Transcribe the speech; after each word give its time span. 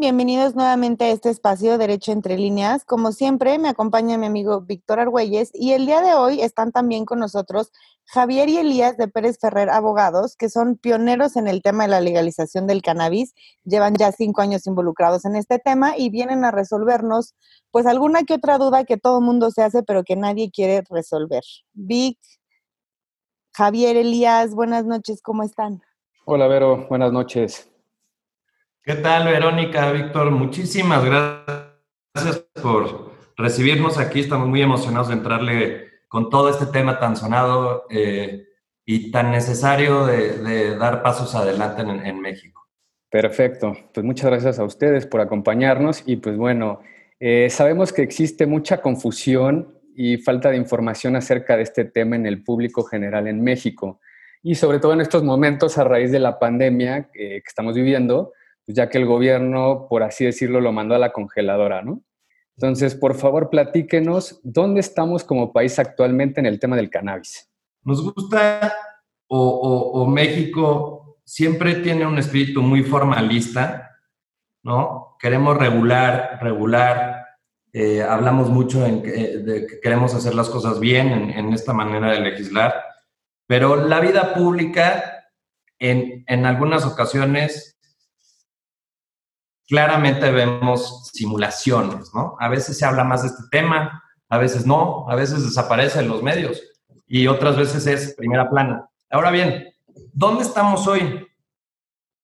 Bienvenidos 0.00 0.54
nuevamente 0.54 1.04
a 1.04 1.10
este 1.10 1.30
espacio 1.30 1.78
Derecho 1.78 2.12
entre 2.12 2.36
líneas. 2.36 2.84
Como 2.84 3.12
siempre, 3.12 3.58
me 3.58 3.68
acompaña 3.68 4.18
mi 4.18 4.26
amigo 4.26 4.60
Víctor 4.60 5.00
Argüelles 5.00 5.50
y 5.54 5.72
el 5.72 5.86
día 5.86 6.02
de 6.02 6.12
hoy 6.12 6.42
están 6.42 6.70
también 6.70 7.04
con 7.06 7.18
nosotros 7.18 7.72
Javier 8.04 8.48
y 8.48 8.58
Elías 8.58 8.96
de 8.98 9.08
Pérez 9.08 9.38
Ferrer 9.40 9.70
Abogados, 9.70 10.36
que 10.36 10.50
son 10.50 10.76
pioneros 10.76 11.36
en 11.36 11.48
el 11.48 11.62
tema 11.62 11.84
de 11.84 11.90
la 11.90 12.00
legalización 12.00 12.66
del 12.66 12.82
cannabis. 12.82 13.34
Llevan 13.64 13.94
ya 13.94 14.12
cinco 14.12 14.42
años 14.42 14.66
involucrados 14.66 15.24
en 15.24 15.34
este 15.34 15.58
tema 15.58 15.96
y 15.96 16.10
vienen 16.10 16.44
a 16.44 16.50
resolvernos, 16.50 17.34
pues, 17.70 17.86
alguna 17.86 18.24
que 18.24 18.34
otra 18.34 18.58
duda 18.58 18.84
que 18.84 18.98
todo 18.98 19.20
mundo 19.20 19.50
se 19.50 19.62
hace, 19.62 19.82
pero 19.82 20.04
que 20.04 20.16
nadie 20.16 20.50
quiere 20.50 20.82
resolver. 20.90 21.42
Vic, 21.72 22.18
Javier, 23.54 23.96
Elías, 23.96 24.54
buenas 24.54 24.84
noches, 24.84 25.22
¿cómo 25.22 25.42
están? 25.42 25.80
Hola, 26.26 26.48
Vero, 26.48 26.86
buenas 26.88 27.12
noches. 27.12 27.70
¿Qué 28.86 28.94
tal, 28.94 29.26
Verónica, 29.26 29.90
Víctor? 29.90 30.30
Muchísimas 30.30 31.04
gracias 31.04 32.46
por 32.62 33.10
recibirnos 33.36 33.98
aquí. 33.98 34.20
Estamos 34.20 34.46
muy 34.46 34.62
emocionados 34.62 35.08
de 35.08 35.14
entrarle 35.14 35.88
con 36.06 36.30
todo 36.30 36.50
este 36.50 36.66
tema 36.66 37.00
tan 37.00 37.16
sonado 37.16 37.86
eh, 37.90 38.46
y 38.84 39.10
tan 39.10 39.32
necesario 39.32 40.06
de, 40.06 40.76
dar 40.76 41.02
pasos 41.02 41.34
adelante 41.34 41.82
en, 41.82 42.20
México. 42.20 42.68
Perfecto. 43.10 43.76
Pues 43.92 44.06
muchas 44.06 44.30
gracias 44.30 44.60
a 44.60 44.64
ustedes 44.64 45.04
por 45.04 45.20
acompañarnos 45.20 46.04
y 46.06 46.18
pues 46.18 46.36
bueno, 46.36 46.78
eh, 47.18 47.50
sabemos 47.50 47.92
que 47.92 48.02
existe 48.02 48.46
mucha 48.46 48.82
confusión 48.82 49.80
y 49.96 50.18
falta 50.18 50.50
de 50.50 50.58
información 50.58 51.16
acerca 51.16 51.56
de 51.56 51.64
este 51.64 51.86
tema 51.86 52.14
en 52.14 52.24
el 52.24 52.44
público 52.44 52.84
general 52.84 53.26
en 53.26 53.42
México 53.42 53.98
y 54.44 54.54
sobre 54.54 54.78
todo 54.78 54.92
en 54.92 55.00
estos 55.00 55.24
momentos 55.24 55.76
a 55.76 55.82
raíz 55.82 56.12
de 56.12 56.20
la 56.20 56.38
pandemia 56.38 57.10
que 57.12 57.42
estamos 57.44 57.74
viviendo 57.74 58.32
ya 58.66 58.88
que 58.88 58.98
el 58.98 59.06
gobierno, 59.06 59.86
por 59.88 60.02
así 60.02 60.24
decirlo, 60.24 60.60
lo 60.60 60.72
mandó 60.72 60.94
a 60.94 60.98
la 60.98 61.12
congeladora, 61.12 61.82
¿no? 61.82 62.02
Entonces, 62.56 62.94
por 62.94 63.14
favor, 63.14 63.50
platíquenos, 63.50 64.40
¿dónde 64.42 64.80
estamos 64.80 65.24
como 65.24 65.52
país 65.52 65.78
actualmente 65.78 66.40
en 66.40 66.46
el 66.46 66.58
tema 66.58 66.76
del 66.76 66.90
cannabis? 66.90 67.50
Nos 67.82 68.02
gusta, 68.02 68.74
o, 69.28 70.06
México 70.06 71.18
siempre 71.24 71.76
tiene 71.76 72.06
un 72.06 72.18
espíritu 72.18 72.62
muy 72.62 72.82
formalista, 72.82 73.90
¿no? 74.62 75.16
Queremos 75.20 75.56
regular, 75.56 76.38
regular, 76.40 77.26
eh, 77.72 78.02
hablamos 78.02 78.48
mucho 78.48 78.86
en, 78.86 79.02
de 79.02 79.66
que 79.66 79.80
queremos 79.80 80.14
hacer 80.14 80.34
las 80.34 80.48
cosas 80.48 80.80
bien 80.80 81.08
en, 81.08 81.30
en, 81.30 81.52
esta 81.52 81.74
manera 81.74 82.10
de 82.10 82.20
legislar, 82.20 82.74
pero 83.46 83.76
la 83.76 84.00
vida 84.00 84.34
pública 84.34 85.26
en, 85.78 86.24
en 86.26 86.46
algunas 86.46 86.86
ocasiones 86.86 87.75
claramente 89.66 90.30
vemos 90.30 91.10
simulaciones, 91.12 92.12
¿no? 92.14 92.36
A 92.38 92.48
veces 92.48 92.78
se 92.78 92.84
habla 92.84 93.04
más 93.04 93.22
de 93.22 93.28
este 93.28 93.42
tema, 93.50 94.02
a 94.28 94.38
veces 94.38 94.66
no, 94.66 95.08
a 95.08 95.14
veces 95.14 95.44
desaparece 95.44 96.00
en 96.00 96.08
los 96.08 96.22
medios 96.22 96.62
y 97.06 97.26
otras 97.26 97.56
veces 97.56 97.86
es 97.86 98.14
primera 98.14 98.48
plana. 98.50 98.88
Ahora 99.10 99.30
bien, 99.30 99.68
¿dónde 100.12 100.42
estamos 100.42 100.86
hoy? 100.86 101.26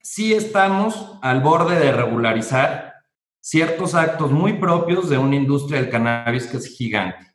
Sí 0.01 0.35
estamos 0.35 1.19
al 1.23 1.41
borde 1.41 1.79
de 1.79 1.93
regularizar 1.93 2.95
ciertos 3.41 3.95
actos 3.95 4.31
muy 4.31 4.55
propios 4.55 5.09
de 5.09 5.19
una 5.19 5.37
industria 5.37 5.81
del 5.81 5.91
cannabis 5.91 6.47
que 6.47 6.57
es 6.57 6.77
gigante. 6.77 7.35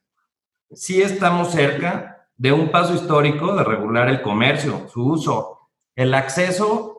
Sí 0.72 1.02
estamos 1.02 1.52
cerca 1.52 2.30
de 2.36 2.52
un 2.52 2.72
paso 2.72 2.94
histórico 2.94 3.56
de 3.56 3.64
regular 3.64 4.10
el 4.10 4.22
comercio, 4.22 4.88
su 4.90 5.06
uso, 5.06 5.70
el 5.96 6.14
acceso 6.14 6.97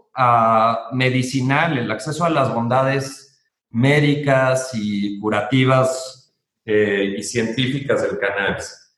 medicinal, 0.93 1.79
el 1.79 1.91
acceso 1.91 2.25
a 2.25 2.31
las 2.31 2.53
bondades 2.53 3.41
médicas 3.71 4.71
y 4.75 5.19
curativas 5.21 6.35
eh, 6.65 7.15
y 7.19 7.23
científicas 7.23 8.03
del 8.03 8.19
cannabis. 8.19 8.97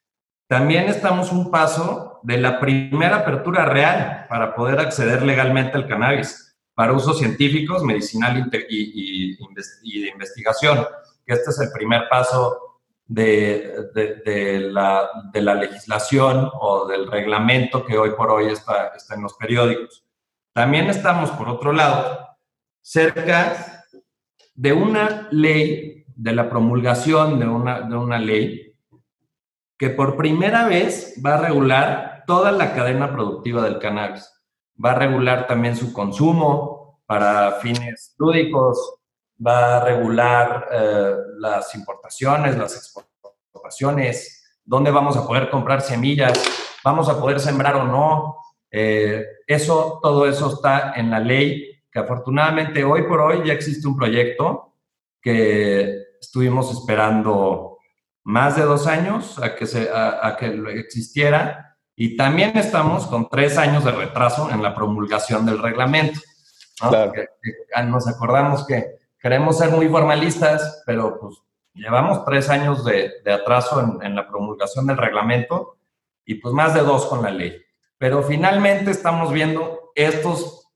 También 0.49 0.89
estamos 0.89 1.31
un 1.31 1.51
paso 1.51 2.21
de 2.23 2.39
la 2.39 2.59
primera 2.59 3.19
apertura 3.19 3.65
real 3.65 4.27
para 4.29 4.55
poder 4.55 4.81
acceder 4.81 5.23
legalmente 5.23 5.77
al 5.77 5.87
cannabis 5.87 6.57
para 6.75 6.93
usos 6.93 7.19
científicos, 7.19 7.85
medicinal 7.85 8.51
y, 8.69 9.37
de 9.37 10.09
investigación, 10.09 10.87
este 11.27 11.51
es 11.51 11.61
el 11.61 11.71
primer 11.73 12.09
paso 12.09 12.81
de, 13.07 13.91
de, 13.95 14.61
la, 14.61 15.09
de, 15.33 15.43
la, 15.43 15.55
legislación 15.55 16.51
o 16.61 16.87
del 16.87 17.11
reglamento 17.11 17.85
que 17.85 17.99
hoy 17.99 18.11
por 18.11 18.31
hoy 18.31 18.47
está, 18.47 18.89
está 18.97 19.15
en 19.15 19.23
los 19.23 19.35
periódicos. 19.35 20.05
También 20.53 20.91
estamos, 20.91 21.31
por 21.31 21.49
otro 21.49 21.73
lado, 21.73 22.29
cerca 22.81 23.85
de 24.55 24.73
una 24.73 25.29
ley, 25.31 26.05
de 26.07 26.33
la 26.35 26.51
promulgación 26.51 27.39
de 27.39 27.47
una, 27.47 27.81
de 27.83 27.97
una 27.97 28.19
ley 28.19 28.77
que 29.79 29.89
por 29.89 30.17
primera 30.17 30.67
vez 30.67 31.15
va 31.25 31.37
a 31.37 31.41
regular 31.41 32.25
toda 32.27 32.53
la 32.53 32.75
cadena 32.75 33.11
productiva 33.11 33.63
del 33.63 33.79
cannabis. 33.79 34.31
Va 34.83 34.93
a 34.93 34.97
regular 34.97 35.47
también 35.47 35.77
su 35.77 35.93
consumo 35.93 37.01
para 37.07 37.53
fines 37.53 38.15
lúdicos, 38.19 38.99
va 39.45 39.79
a 39.79 39.85
regular 39.85 40.69
eh, 40.71 41.15
las 41.39 41.75
importaciones, 41.75 42.59
las 42.59 42.77
exportaciones, 42.77 44.59
dónde 44.65 44.91
vamos 44.91 45.17
a 45.17 45.27
poder 45.27 45.49
comprar 45.49 45.81
semillas, 45.81 46.39
vamos 46.85 47.09
a 47.09 47.19
poder 47.19 47.41
sembrar 47.41 47.77
o 47.77 47.85
no, 47.85 48.37
eh, 48.71 49.27
eso, 49.47 49.99
todo 50.03 50.27
eso 50.29 50.53
está 50.53 50.93
en 50.95 51.11
la 51.11 51.19
ley, 51.19 51.83
que 51.91 51.99
afortunadamente 51.99 52.85
hoy 52.85 53.03
por 53.03 53.21
hoy 53.21 53.43
ya 53.45 53.53
existe 53.53 53.89
un 53.89 53.97
proyecto 53.97 54.75
que 55.21 56.03
estuvimos 56.21 56.71
esperando 56.71 57.79
más 58.23 58.57
de 58.57 58.63
dos 58.63 58.87
años 58.87 59.39
a 59.43 59.57
que, 59.57 59.67
se, 59.67 59.91
a, 59.93 60.37
que 60.39 60.47
existiera 60.79 61.77
y 61.97 62.17
también 62.17 62.57
estamos 62.57 63.07
con 63.07 63.29
tres 63.29 63.59
años 63.59 63.85
de 63.85 63.93
retraso 63.93 64.51
en 64.51 64.63
la 64.63 64.75
promulgación 64.75 65.45
del 65.45 65.59
reglamento. 65.61 66.21
Ah, 66.81 67.83
nos 67.83 68.09
acordamos 68.09 68.67
que 68.67 69.01
queremos 69.19 69.59
ser 69.59 69.71
muy 69.71 69.89
formalistas, 69.89 70.83
pero 70.87 71.19
pues 71.21 71.37
llevamos 71.75 72.25
tres 72.25 72.49
años 72.49 72.85
de, 72.85 73.13
atraso 73.31 73.81
en, 73.81 74.07
en 74.07 74.15
la 74.15 74.29
promulgación 74.29 74.87
del 74.87 74.97
reglamento 74.97 75.77
y 76.25 76.37
pues 76.37 76.55
más 76.55 76.73
de 76.73 76.81
dos 76.81 77.07
con 77.07 77.23
la 77.23 77.31
ley. 77.31 77.61
Pero 78.01 78.23
finalmente 78.23 78.91
estamos 78.91 79.31
viendo 79.31 79.93
estos 79.95 80.73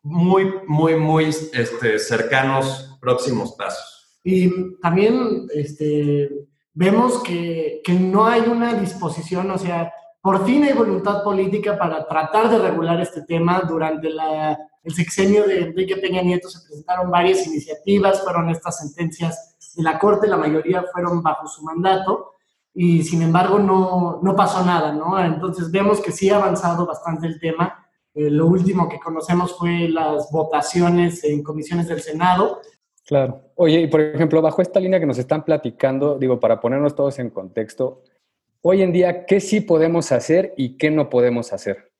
muy, 0.00 0.48
muy, 0.64 0.94
muy 0.94 1.24
este, 1.24 1.98
cercanos 1.98 2.96
próximos 3.00 3.56
pasos. 3.56 4.20
Y 4.22 4.78
también 4.78 5.48
este, 5.52 6.30
vemos 6.72 7.20
que, 7.24 7.80
que 7.82 7.94
no 7.94 8.26
hay 8.26 8.42
una 8.42 8.74
disposición, 8.74 9.50
o 9.50 9.58
sea, 9.58 9.92
por 10.22 10.46
fin 10.46 10.62
hay 10.62 10.72
voluntad 10.72 11.24
política 11.24 11.76
para 11.76 12.06
tratar 12.06 12.48
de 12.48 12.58
regular 12.58 13.00
este 13.00 13.22
tema. 13.22 13.62
Durante 13.68 14.08
la, 14.08 14.56
el 14.84 14.94
sexenio 14.94 15.48
de 15.48 15.62
Enrique 15.62 15.96
Peña 15.96 16.22
Nieto 16.22 16.48
se 16.48 16.64
presentaron 16.64 17.10
varias 17.10 17.44
iniciativas, 17.44 18.22
fueron 18.22 18.50
estas 18.50 18.78
sentencias 18.78 19.56
de 19.74 19.82
la 19.82 19.98
Corte, 19.98 20.28
la 20.28 20.36
mayoría 20.36 20.84
fueron 20.92 21.24
bajo 21.24 21.48
su 21.48 21.64
mandato 21.64 22.34
y 22.74 23.02
sin 23.02 23.22
embargo 23.22 23.58
no, 23.58 24.20
no 24.22 24.36
pasó 24.36 24.64
nada, 24.64 24.92
¿no? 24.92 25.22
Entonces 25.22 25.70
vemos 25.70 26.00
que 26.00 26.12
sí 26.12 26.30
ha 26.30 26.36
avanzado 26.36 26.86
bastante 26.86 27.26
el 27.26 27.40
tema. 27.40 27.86
Eh, 28.14 28.30
lo 28.30 28.46
último 28.46 28.88
que 28.88 28.98
conocemos 28.98 29.56
fue 29.56 29.88
las 29.88 30.30
votaciones 30.30 31.24
en 31.24 31.42
comisiones 31.42 31.88
del 31.88 32.00
Senado. 32.00 32.60
Claro. 33.06 33.42
Oye, 33.56 33.80
y 33.80 33.86
por 33.86 34.00
ejemplo, 34.00 34.40
bajo 34.40 34.62
esta 34.62 34.80
línea 34.80 35.00
que 35.00 35.06
nos 35.06 35.18
están 35.18 35.44
platicando, 35.44 36.18
digo, 36.18 36.38
para 36.38 36.60
ponernos 36.60 36.94
todos 36.94 37.18
en 37.18 37.30
contexto, 37.30 38.02
hoy 38.62 38.82
en 38.82 38.92
día, 38.92 39.26
¿qué 39.26 39.40
sí 39.40 39.60
podemos 39.60 40.12
hacer 40.12 40.54
y 40.56 40.76
qué 40.76 40.90
no 40.90 41.08
podemos 41.08 41.52
hacer? 41.52 41.90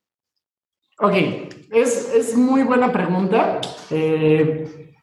Ok, 0.99 1.13
es, 1.71 2.13
es 2.13 2.37
muy 2.37 2.63
buena 2.63 2.91
pregunta. 2.91 3.59
Eh, 3.89 4.93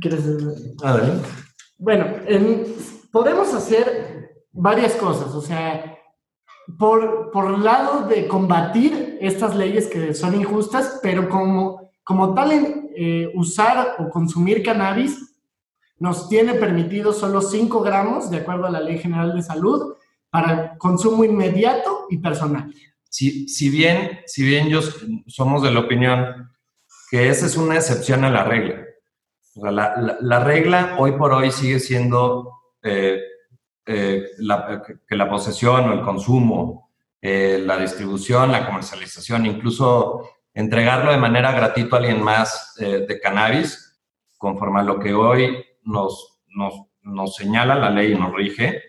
¿Quieres? 0.00 0.26
ver. 0.26 1.12
Bueno, 1.78 2.06
podemos 3.10 3.54
hacer 3.54 4.09
varias 4.52 4.94
cosas, 4.94 5.34
o 5.34 5.40
sea, 5.40 5.98
por, 6.78 7.30
por 7.30 7.58
lado 7.58 8.06
de 8.06 8.26
combatir 8.28 9.18
estas 9.20 9.54
leyes 9.56 9.86
que 9.88 10.14
son 10.14 10.34
injustas, 10.34 11.00
pero 11.02 11.28
como, 11.28 11.90
como 12.04 12.34
tal 12.34 12.52
en 12.52 12.90
eh, 12.96 13.32
usar 13.34 13.96
o 13.98 14.08
consumir 14.08 14.62
cannabis 14.62 15.30
nos 15.98 16.28
tiene 16.28 16.54
permitido 16.54 17.12
solo 17.12 17.42
5 17.42 17.82
gramos, 17.82 18.30
de 18.30 18.38
acuerdo 18.38 18.66
a 18.66 18.70
la 18.70 18.80
Ley 18.80 18.98
General 18.98 19.34
de 19.34 19.42
Salud, 19.42 19.94
para 20.30 20.78
consumo 20.78 21.24
inmediato 21.24 22.06
y 22.08 22.18
personal. 22.18 22.72
Si, 23.08 23.48
si, 23.48 23.68
bien, 23.68 24.20
si 24.26 24.44
bien 24.44 24.68
yo 24.68 24.80
somos 25.26 25.62
de 25.62 25.72
la 25.72 25.80
opinión 25.80 26.50
que 27.10 27.28
esa 27.28 27.46
es 27.46 27.56
una 27.56 27.74
excepción 27.74 28.24
a 28.24 28.30
la 28.30 28.44
regla. 28.44 28.86
la, 29.56 30.16
la, 30.20 30.44
regla 30.44 30.96
hoy 30.98 31.12
por 31.12 31.32
hoy 31.32 31.50
sigue 31.50 31.80
siendo 31.80 32.50
eh, 32.82 33.18
eh, 33.92 34.30
que 35.08 35.16
la 35.16 35.28
posesión 35.28 35.88
o 35.88 35.92
el 35.92 36.02
consumo, 36.02 36.90
eh, 37.20 37.60
la 37.64 37.76
distribución, 37.76 38.52
la 38.52 38.64
comercialización, 38.64 39.46
incluso 39.46 40.28
entregarlo 40.54 41.10
de 41.10 41.18
manera 41.18 41.52
gratuita 41.52 41.96
a 41.96 41.98
alguien 41.98 42.22
más 42.22 42.74
eh, 42.78 43.04
de 43.06 43.20
cannabis, 43.20 44.00
conforme 44.38 44.80
a 44.80 44.84
lo 44.84 44.98
que 44.98 45.12
hoy 45.12 45.64
nos, 45.82 46.40
nos, 46.48 46.74
nos 47.02 47.34
señala 47.34 47.74
la 47.74 47.90
ley 47.90 48.12
y 48.12 48.18
nos 48.18 48.32
rige, 48.32 48.82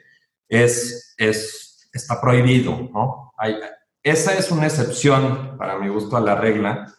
es, 0.47 1.15
es, 1.17 1.89
está 1.91 2.21
prohibido, 2.21 2.89
¿no? 2.93 3.33
Hay, 3.37 3.55
esa 4.03 4.35
es 4.37 4.51
una 4.51 4.67
excepción, 4.67 5.57
para 5.57 5.77
mi 5.77 5.87
gusto, 5.87 6.15
a 6.15 6.21
la 6.21 6.35
regla, 6.35 6.93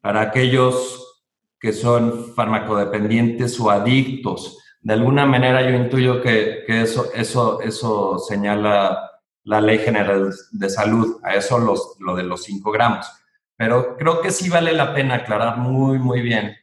para 0.00 0.20
aquellos 0.20 1.22
que 1.60 1.72
son 1.72 2.34
farmacodependientes 2.34 3.58
o 3.60 3.70
adictos. 3.70 4.58
De 4.80 4.94
alguna 4.94 5.26
manera 5.26 5.62
yo 5.62 5.76
intuyo 5.76 6.22
que, 6.22 6.64
eso 6.68 8.18
señala 8.18 9.10
la 9.44 9.60
Ley 9.60 9.78
General 9.78 10.32
de 10.52 10.70
Salud, 10.70 11.20
a 11.22 11.34
eso 11.34 11.58
los, 11.58 11.96
lo 12.00 12.14
de 12.14 12.22
los 12.22 12.44
5 12.44 12.70
gramos. 12.70 13.10
Pero 13.56 13.96
creo 13.96 14.20
que 14.20 14.30
sí 14.30 14.48
vale 14.48 14.72
la 14.72 14.94
pena 14.94 15.16
aclarar 15.16 15.56
muy, 15.58 15.98
muy 15.98 16.20
bien 16.22 16.56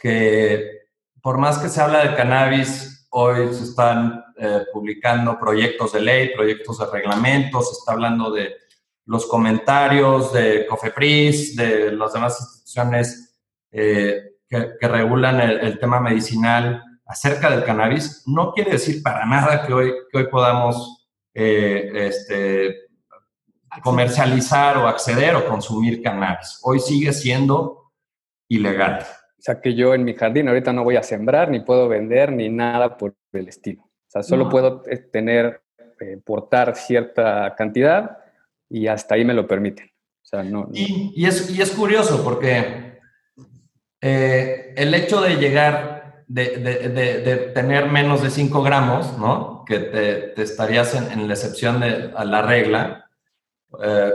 que 0.00 0.80
por 1.20 1.38
más 1.38 1.58
que 1.58 1.68
se 1.68 1.80
habla 1.80 2.04
de 2.04 2.16
cannabis, 2.16 3.06
hoy 3.10 3.52
se 3.52 3.64
están 3.64 4.24
eh, 4.38 4.62
publicando 4.72 5.38
proyectos 5.38 5.92
de 5.92 6.00
ley, 6.00 6.30
proyectos 6.34 6.78
de 6.78 6.86
reglamentos, 6.86 7.68
se 7.68 7.78
está 7.78 7.92
hablando 7.92 8.30
de 8.30 8.56
los 9.06 9.26
comentarios 9.26 10.32
de 10.32 10.66
COFEPRIS, 10.66 11.56
de 11.56 11.92
las 11.92 12.12
demás 12.12 12.40
instituciones 12.40 13.36
eh, 13.72 14.36
que, 14.48 14.88
regulan 14.88 15.40
el, 15.40 15.78
tema 15.78 16.00
medicinal 16.00 16.82
acerca 17.10 17.50
del 17.50 17.64
cannabis, 17.64 18.22
no 18.26 18.52
quiere 18.52 18.70
decir 18.70 19.02
para 19.02 19.26
nada 19.26 19.66
que 19.66 19.72
hoy, 19.72 19.92
que 20.10 20.18
hoy 20.18 20.28
podamos 20.28 21.08
eh, 21.34 21.90
este, 21.94 22.76
comercializar 23.82 24.76
o 24.76 24.86
acceder 24.86 25.34
o 25.34 25.44
consumir 25.44 26.02
cannabis. 26.02 26.60
Hoy 26.62 26.78
sigue 26.78 27.12
siendo 27.12 27.90
ilegal. 28.48 29.00
O 29.02 29.42
sea, 29.42 29.60
que 29.60 29.74
yo 29.74 29.92
en 29.92 30.04
mi 30.04 30.14
jardín 30.14 30.46
ahorita 30.46 30.72
no 30.72 30.84
voy 30.84 30.96
a 30.96 31.02
sembrar, 31.02 31.50
ni 31.50 31.60
puedo 31.60 31.88
vender, 31.88 32.30
ni 32.30 32.48
nada 32.48 32.96
por 32.96 33.16
el 33.32 33.48
estilo. 33.48 33.82
O 33.82 34.10
sea, 34.10 34.22
solo 34.22 34.48
puedo 34.48 34.84
eh, 34.86 34.98
tener, 34.98 35.62
eh, 35.98 36.16
portar 36.24 36.76
cierta 36.76 37.56
cantidad 37.56 38.18
y 38.68 38.86
hasta 38.86 39.16
ahí 39.16 39.24
me 39.24 39.34
lo 39.34 39.48
permiten. 39.48 39.86
O 39.86 40.26
sea, 40.30 40.44
no, 40.44 40.68
Y, 40.72 41.12
y, 41.16 41.26
es, 41.26 41.50
y 41.50 41.60
es 41.60 41.72
curioso 41.72 42.22
porque 42.22 43.00
eh, 44.00 44.72
el 44.76 44.94
hecho 44.94 45.20
de 45.20 45.36
llegar, 45.36 45.89
de, 46.32 46.58
de, 46.58 46.88
de, 47.20 47.36
tener 47.54 47.86
menos 47.90 48.22
de 48.22 48.30
5 48.30 48.62
gramos, 48.62 49.18
¿no? 49.18 49.64
Que 49.66 49.78
te, 49.78 50.14
te 50.28 50.42
estarías 50.42 50.94
en, 50.94 51.10
en, 51.10 51.26
la 51.26 51.34
excepción 51.34 51.80
de 51.80 52.12
a 52.16 52.24
la 52.24 52.42
regla, 52.42 53.10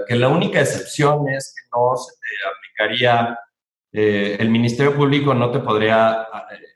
que 0.07 0.15
la 0.15 0.27
única 0.27 0.59
excepción 0.59 1.27
es 1.29 1.53
que 1.55 1.69
no 1.73 1.95
se 1.95 2.11
te 2.13 2.87
aplicaría 2.87 3.39
eh, 3.97 4.35
el 4.41 4.49
Ministerio 4.49 4.93
Público 4.93 5.33
no 5.33 5.51
te 5.51 5.59
podría 5.59 6.27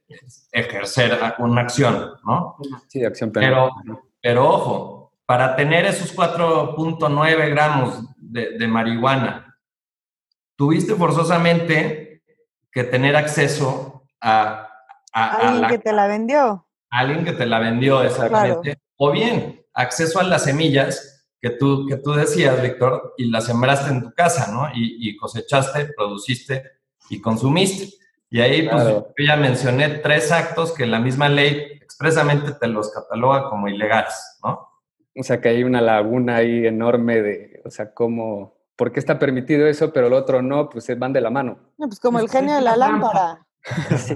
eh, 0.08 0.18
ejercer 0.54 1.20
una 1.40 1.64
acción, 1.64 2.14
¿no? 2.24 2.56
Sí, 2.88 3.04
acción 3.04 3.30
penal. 3.30 3.70
Pero, 3.84 4.02
pero 4.22 4.50
ojo, 4.50 5.12
para 5.26 5.58
tener 5.58 5.86
esos 5.86 6.16
4.9 6.16 7.50
gramos 7.50 8.06
de, 8.16 8.66
marihuana, 8.70 9.60
tuviste 10.56 10.96
forzosamente 10.96 12.24
que 12.72 12.86
tener 12.86 13.18
acceso 13.18 14.04
a... 14.22 14.69
alguien 15.14 15.70
que 15.70 15.80
te 15.80 15.94
la 15.94 16.08
vendió. 16.08 16.68
Alguien 16.90 17.26
que 17.26 17.34
te 17.34 17.46
la 17.46 17.60
vendió, 17.60 18.02
exactamente. 18.04 18.80
O 18.98 19.12
bien, 19.12 19.66
acceso 19.74 20.20
a 20.20 20.24
las 20.24 20.44
semillas 20.44 21.28
que 21.42 21.52
tú, 21.52 21.86
que 21.88 21.98
tú 21.98 22.14
decías, 22.14 22.62
Víctor, 22.62 23.14
y 23.18 23.30
las 23.30 23.46
sembraste 23.46 23.92
en 23.92 24.02
tu 24.02 24.14
casa, 24.14 24.52
¿no? 24.52 24.70
Y, 24.74 25.10
y 25.10 25.16
cosechaste, 25.16 25.94
produciste 25.96 26.64
y 27.10 27.22
consumiste. 27.22 27.90
Y 28.30 28.42
ahí, 28.42 28.68
pues, 28.70 28.84
yo 28.84 29.08
ya 29.26 29.36
mencioné 29.36 29.90
tres 29.90 30.32
actos 30.32 30.74
que 30.74 30.86
la 30.86 31.00
misma 31.00 31.30
ley 31.30 31.80
expresamente 31.82 32.52
te 32.52 32.68
los 32.68 32.92
cataloga 32.92 33.50
como 33.50 33.68
ilegales, 33.68 34.38
¿no? 34.44 34.70
O 35.18 35.24
sea, 35.24 35.42
que 35.42 35.50
hay 35.50 35.64
una 35.64 35.82
laguna 35.82 36.38
ahí 36.38 36.68
enorme 36.68 37.22
de, 37.22 37.62
o 37.66 37.72
sea, 37.72 37.94
cómo, 37.94 38.56
¿por 38.76 38.92
qué 38.92 39.00
está 39.00 39.18
permitido 39.18 39.66
eso, 39.68 39.92
pero 39.92 40.08
el 40.08 40.14
otro 40.14 40.42
no? 40.42 40.70
Pues 40.70 40.88
van 40.98 41.12
de 41.12 41.22
la 41.22 41.32
mano. 41.32 41.58
No, 41.78 41.88
pues 41.88 42.00
como 42.00 42.20
el 42.20 42.30
genio 42.30 42.56
de 42.56 42.62
la 42.62 42.78
lámpara. 42.78 43.46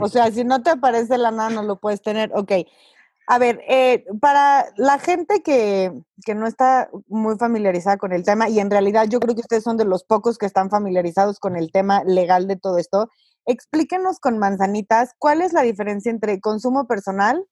O 0.01 0.09
sea, 0.09 0.31
si 0.31 0.43
no 0.43 0.63
te 0.63 0.71
aparece 0.71 1.17
la 1.17 1.31
nada, 1.31 1.49
no 1.49 1.63
lo 1.63 1.79
puedes 1.79 2.01
tener. 2.01 2.31
Ok. 2.35 2.51
A 3.25 3.39
ver, 3.39 3.61
eh, 3.69 4.05
para 4.19 4.65
la 4.75 4.99
gente 4.99 5.41
que, 5.41 5.93
que, 6.25 6.35
no 6.35 6.45
está 6.45 6.89
muy 7.07 7.37
familiarizada 7.37 7.97
con 7.97 8.11
el 8.11 8.23
tema, 8.23 8.49
y 8.49 8.59
en 8.59 8.69
realidad 8.69 9.07
yo 9.07 9.21
creo 9.21 9.33
que 9.33 9.41
ustedes 9.41 9.63
son 9.63 9.77
de 9.77 9.85
los 9.85 10.03
pocos 10.03 10.37
que 10.37 10.45
están 10.45 10.69
familiarizados 10.69 11.39
con 11.39 11.55
el 11.55 11.71
tema 11.71 12.03
legal 12.03 12.47
de 12.47 12.57
todo 12.57 12.77
esto, 12.77 13.09
explíquenos 13.45 14.19
con 14.19 14.39
manzanitas 14.39 15.11
cuál 15.19 15.41
es 15.41 15.53
la 15.53 15.61
diferencia 15.61 16.11
entre 16.11 16.41
consumo 16.41 16.85
personal, 16.85 17.45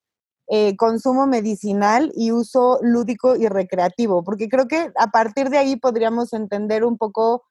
eh, 0.48 0.76
consumo 0.76 1.26
medicinal 1.26 2.12
y 2.16 2.34
uso 2.34 2.80
lúdico 2.82 3.38
y 3.38 3.48
recreativo, 3.48 4.26
porque 4.26 4.50
creo 4.50 4.68
que 4.68 4.92
a 4.98 5.08
partir 5.08 5.50
de 5.50 5.58
ahí 5.58 5.78
podríamos 5.78 6.34
entender 6.34 6.84
un 6.84 6.98
poco 6.98 7.44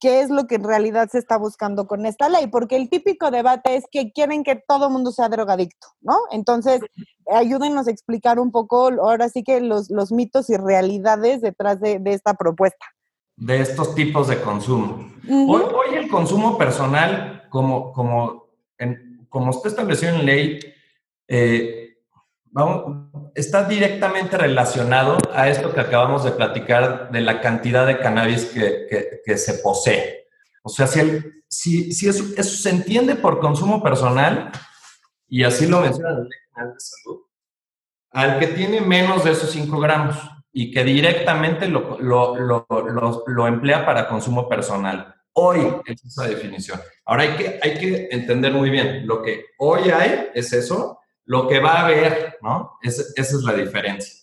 qué 0.00 0.20
es 0.20 0.30
lo 0.30 0.46
que 0.46 0.56
en 0.56 0.64
realidad 0.64 1.08
se 1.10 1.18
está 1.18 1.36
buscando 1.36 1.86
con 1.86 2.06
esta 2.06 2.28
ley, 2.28 2.48
porque 2.48 2.76
el 2.76 2.88
típico 2.88 3.30
debate 3.30 3.76
es 3.76 3.84
que 3.90 4.12
quieren 4.12 4.44
que 4.44 4.56
todo 4.56 4.90
mundo 4.90 5.12
sea 5.12 5.28
drogadicto, 5.28 5.88
¿no? 6.00 6.16
Entonces, 6.30 6.80
ayúdenos 7.30 7.86
a 7.86 7.90
explicar 7.90 8.38
un 8.38 8.50
poco, 8.50 8.90
ahora 9.00 9.28
sí 9.28 9.42
que 9.42 9.60
los, 9.60 9.90
los 9.90 10.12
mitos 10.12 10.50
y 10.50 10.56
realidades 10.56 11.40
detrás 11.40 11.80
de, 11.80 11.98
de, 11.98 12.12
esta 12.12 12.34
propuesta. 12.34 12.86
De 13.36 13.60
estos 13.60 13.94
tipos 13.94 14.28
de 14.28 14.40
consumo. 14.40 15.10
hoy, 15.28 15.62
hoy, 15.62 15.96
el 15.96 16.08
consumo 16.08 16.58
personal, 16.58 17.44
como, 17.50 17.92
como, 17.92 18.46
en, 18.78 19.26
como 19.28 19.50
está 19.50 19.68
establecido 19.68 20.14
en 20.14 20.26
ley, 20.26 20.58
eh, 21.28 21.85
vamos, 22.56 23.30
está 23.34 23.64
directamente 23.64 24.38
relacionado 24.38 25.18
a 25.34 25.50
esto 25.50 25.74
que 25.74 25.80
acabamos 25.80 26.24
de 26.24 26.30
platicar 26.30 27.10
de 27.10 27.20
la 27.20 27.42
cantidad 27.42 27.86
de 27.86 27.98
cannabis 27.98 28.46
que, 28.46 29.20
que, 29.24 29.36
se 29.36 29.54
posee. 29.54 30.26
O 30.62 30.70
sea, 30.70 30.86
si, 30.86 31.00
el, 31.00 31.42
si, 31.48 31.92
si 31.92 32.08
eso, 32.08 32.24
eso, 32.34 32.56
se 32.56 32.70
entiende 32.70 33.14
por 33.14 33.40
consumo 33.40 33.82
personal, 33.82 34.50
y 35.28 35.44
así 35.44 35.66
lo 35.66 35.80
menciona 35.80 36.12
la 36.12 36.20
Ley 36.20 36.30
General 36.54 36.72
de 36.72 36.80
Salud, 36.80 37.20
al 38.12 38.38
que 38.38 38.46
tiene 38.46 38.80
menos 38.80 39.24
de 39.24 39.32
esos 39.32 39.50
5 39.50 39.78
gramos 39.78 40.16
y 40.50 40.70
que 40.70 40.82
directamente 40.82 41.68
lo, 41.68 41.98
lo, 42.00 42.36
lo, 42.36 42.66
lo, 43.26 43.46
emplea 43.46 43.84
para 43.84 44.08
consumo 44.08 44.48
personal. 44.48 45.14
Hoy 45.34 45.60
es 45.84 46.02
esa 46.02 46.26
definición. 46.26 46.80
Ahora 47.04 47.24
hay 47.24 47.36
que, 47.36 47.60
hay 47.62 47.78
que 47.78 48.08
entender 48.10 48.54
muy 48.54 48.70
bien, 48.70 49.06
lo 49.06 49.20
que 49.20 49.44
hoy 49.58 49.90
hay 49.90 50.30
es 50.32 50.54
eso, 50.54 51.00
lo 51.26 51.46
que 51.46 51.60
va 51.60 51.72
a 51.72 51.84
haber, 51.84 52.38
¿no? 52.40 52.78
esa 52.82 53.02
es 53.16 53.42
la 53.42 53.52
diferencia. 53.52 54.14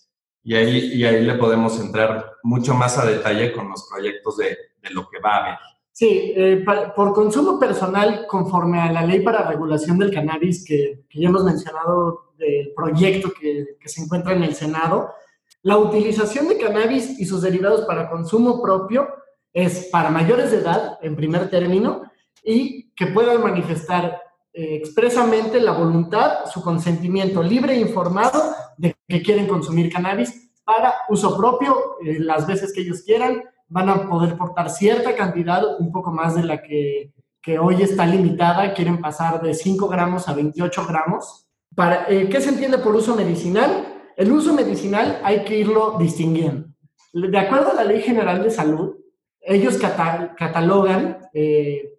Y 0.44 0.56
ahí, 0.56 0.94
y 0.94 1.06
ahí 1.06 1.24
le 1.24 1.36
podemos 1.36 1.80
entrar 1.80 2.34
mucho 2.44 2.74
más 2.74 2.98
a 2.98 3.06
detalle 3.06 3.54
con 3.54 3.70
los 3.70 3.88
proyectos 3.90 4.38
de, 4.38 4.58
de 4.82 4.90
lo 4.90 5.08
que 5.10 5.20
va 5.20 5.36
a 5.36 5.44
haber. 5.44 5.58
Sí, 5.92 6.34
eh, 6.36 6.66
por 6.96 7.14
consumo 7.14 7.60
personal, 7.60 8.26
conforme 8.28 8.82
a 8.82 8.92
la 8.92 9.06
ley 9.06 9.22
para 9.22 9.48
regulación 9.48 10.00
del 10.00 10.12
cannabis 10.12 10.66
que, 10.66 11.06
que 11.08 11.20
ya 11.22 11.30
hemos 11.30 11.44
mencionado 11.44 12.34
del 12.38 12.74
proyecto 12.76 13.32
que, 13.32 13.78
que, 13.80 13.90
se 13.90 14.02
encuentra 14.02 14.34
en 14.34 14.44
el 14.44 14.56
Senado, 14.56 15.14
la 15.62 15.78
utilización 15.78 16.48
de 16.48 16.58
cannabis 16.58 17.20
y 17.20 17.26
sus 17.26 17.44
derivados 17.44 17.82
para 17.86 18.10
consumo 18.10 18.60
propio 18.60 19.08
es 19.54 19.88
para 19.92 20.10
mayores 20.10 20.50
de 20.50 20.58
edad, 20.58 20.98
en 21.04 21.16
primer 21.16 21.50
término, 21.52 22.02
y 22.44 22.92
que 22.96 23.08
puedan 23.08 23.44
manifestar 23.44 24.23
eh, 24.56 24.76
expresamente 24.76 25.60
la 25.60 25.72
voluntad, 25.72 26.46
su 26.46 26.62
consentimiento 26.62 27.42
libre 27.42 27.74
e 27.74 27.80
informado 27.80 28.54
de 28.78 28.96
que 29.08 29.24
quieren 29.24 29.48
consumir 29.48 29.92
cannabis 29.92 30.52
para 30.64 30.94
uso 31.10 31.36
propio, 31.36 31.96
eh, 32.06 32.20
las 32.20 32.46
veces 32.46 32.72
que 32.72 32.82
ellos 32.82 33.02
quieran, 33.02 33.42
van 33.68 33.90
a 33.90 34.08
poder 34.08 34.38
portar 34.38 34.70
cierta 34.70 35.16
cantidad, 35.16 35.80
un 35.80 35.92
poco 35.92 36.12
más 36.12 36.36
de 36.36 36.44
la 36.44 36.62
que, 36.62 37.12
que 37.42 37.58
hoy 37.58 37.82
está 37.82 38.06
limitada, 38.06 38.76
quieren 38.76 39.02
pasar 39.02 39.42
de 39.42 39.56
5 39.56 39.88
gramos 39.88 40.30
a 40.30 40.36
28 40.36 40.86
gramos. 40.88 41.48
Para, 41.76 42.06
eh, 42.08 42.30
¿Qué 42.30 42.40
se 42.40 42.50
entiende 42.50 42.78
por 42.78 42.96
uso 42.96 43.16
medicinal? 43.16 44.12
El 44.16 44.32
uso 44.32 44.54
medicinal 44.54 45.20
hay 45.24 45.44
que 45.46 45.58
irlo 45.58 45.98
distinguiendo. 45.98 46.68
De 47.12 47.40
acuerdo 47.40 47.72
a 47.72 47.74
la 47.74 47.86
Ley 47.86 48.04
General 48.04 48.44
de 48.44 48.52
Salud, 48.52 48.98
ellos 49.42 49.78
catalogan 49.78 51.18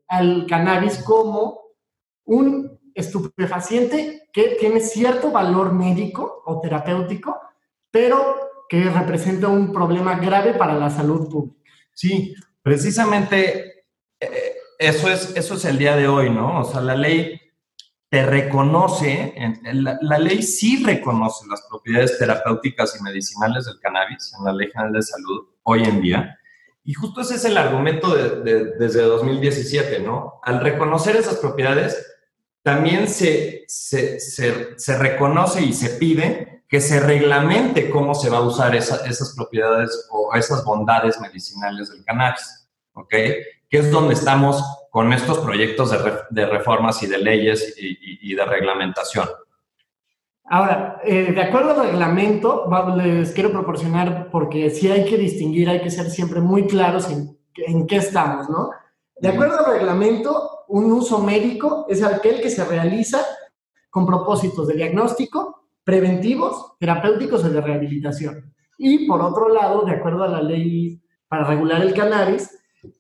al 0.07 0.47
cannabis 0.47 1.03
como 1.03 1.64
un 2.25 2.79
estupefaciente 2.95 4.29
que 4.33 4.57
tiene 4.59 4.81
cierto 4.81 5.31
valor 5.31 5.73
médico 5.73 6.43
o 6.47 6.61
terapéutico, 6.61 7.41
pero 7.91 8.67
que 8.69 8.85
representa 8.85 9.49
un 9.49 9.73
problema 9.73 10.17
grave 10.17 10.55
para 10.55 10.75
la 10.75 10.91
salud 10.91 11.29
pública. 11.29 11.71
Sí, 11.93 12.35
precisamente 12.63 13.87
eh, 14.21 14.55
eso, 14.79 15.09
es, 15.09 15.37
eso 15.37 15.55
es 15.55 15.65
el 15.65 15.79
día 15.79 15.97
de 15.97 16.09
hoy, 16.09 16.31
¿no? 16.31 16.61
O 16.61 16.65
sea, 16.65 16.81
la 16.81 16.97
ley 16.97 17.41
te 18.15 18.25
reconoce, 18.25 19.35
la, 19.73 20.19
ley 20.19 20.41
sí 20.41 20.85
reconoce 20.85 21.49
las 21.49 21.67
propiedades 21.69 22.17
terapéuticas 22.17 22.97
y 22.97 23.03
medicinales 23.03 23.65
del 23.65 23.81
cannabis 23.81 24.33
en 24.39 24.45
la 24.45 24.53
Ley 24.53 24.71
General 24.71 24.93
de 24.93 25.03
Salud 25.03 25.49
hoy 25.65 25.83
en 25.83 26.01
día. 26.01 26.39
Y 26.85 26.95
justo 26.95 27.23
ese 27.23 27.35
es 27.35 27.45
el 27.45 27.59
argumento 27.59 28.15
de, 28.15 28.77
desde 28.79 29.03
2017, 29.03 29.99
¿no? 29.99 30.35
Al 30.45 30.61
reconocer 30.61 31.17
esas 31.17 31.39
propiedades, 31.39 32.14
también 32.65 33.09
se, 33.09 33.65
se, 33.69 34.19
se, 34.19 34.99
reconoce 34.99 35.63
y 35.63 35.75
se 35.75 35.91
pide 35.91 36.65
que 36.67 36.81
se 36.81 36.99
reglamente 36.99 37.91
cómo 37.91 38.15
se 38.15 38.31
va 38.31 38.39
a 38.39 38.43
usar 38.43 38.75
esas 38.75 39.35
propiedades 39.37 40.09
o 40.11 40.35
esas 40.35 40.65
bondades 40.65 41.21
medicinales 41.21 41.91
del 41.91 42.03
cannabis, 42.05 42.67
¿ok? 42.95 43.11
Que 43.11 43.79
es 43.79 43.91
donde 43.91 44.15
estamos 44.15 44.65
con 44.89 45.13
estos 45.13 45.41
proyectos 45.41 45.91
de, 45.91 45.99
de 46.31 46.47
reformas 46.47 47.03
y 47.03 47.07
de 47.07 47.19
leyes 47.19 47.75
y, 47.77 48.31
y, 48.33 48.35
de 48.35 48.45
reglamentación. 48.47 49.29
Ahora, 50.45 51.03
eh, 51.05 51.33
de 51.33 51.43
acuerdo 51.43 51.79
al 51.79 51.89
reglamento, 51.89 52.67
les 52.97 53.33
quiero 53.33 53.53
proporcionar, 53.53 54.31
porque 54.31 54.71
sí 54.71 54.91
hay 54.91 55.05
que 55.05 55.19
distinguir, 55.19 55.69
hay 55.69 55.83
que 55.83 55.91
ser 55.91 56.09
siempre 56.09 56.41
muy 56.41 56.67
claros 56.67 57.11
en, 57.11 57.39
en 57.57 57.87
qué 57.87 57.97
estamos, 57.97 58.49
¿no? 58.49 58.71
De 59.21 59.29
acuerdo 59.29 59.59
al 59.59 59.75
reglamento, 59.75 60.54
un 60.69 60.93
uso 60.93 61.19
médico 61.19 61.87
es 61.89 62.03
aquel 62.03 62.41
que 62.41 62.51
se 62.51 62.65
realiza 62.65 63.25
con 63.91 64.07
propósitos 64.07 64.67
de 64.67 64.75
diagnóstico, 64.75 65.69
preventivos, 65.85 66.77
terapéuticos 66.79 67.45
o 67.45 67.51
de 67.51 67.61
rehabilitación. 67.61 68.55
Y 68.79 69.07
por 69.07 69.21
otro 69.21 69.49
lado, 69.49 69.83
de 69.85 69.93
acuerdo 69.93 70.25
a 70.25 70.29
la 70.29 70.43
ley 70.43 71.01
para 71.29 71.45
regular 71.45 71.83
el 71.83 71.95
cannabis, 71.95 72.51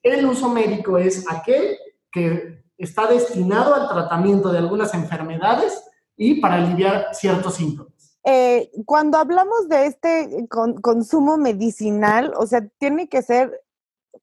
el 0.02 0.26
uso 0.26 0.49
médico 0.49 0.99
es 0.99 1.30
aquel 1.30 1.76
que 2.11 2.64
está 2.78 3.06
destinado 3.06 3.75
al 3.75 3.88
tratamiento 3.88 4.52
de 4.52 4.59
algunas 4.59 4.94
enfermedades 4.94 5.83
y 6.16 6.40
para 6.40 6.56
aliviar 6.56 7.09
ciertos 7.12 7.54
síntomas. 7.54 7.92
Eh, 8.25 8.71
cuando 8.87 9.18
hablamos 9.18 9.68
de 9.68 9.87
este 9.87 10.47
consumo 10.49 11.37
medicinal, 11.37 12.33
o 12.38 12.47
sea, 12.47 12.66
tiene 12.78 13.09
que 13.09 13.21
ser 13.21 13.61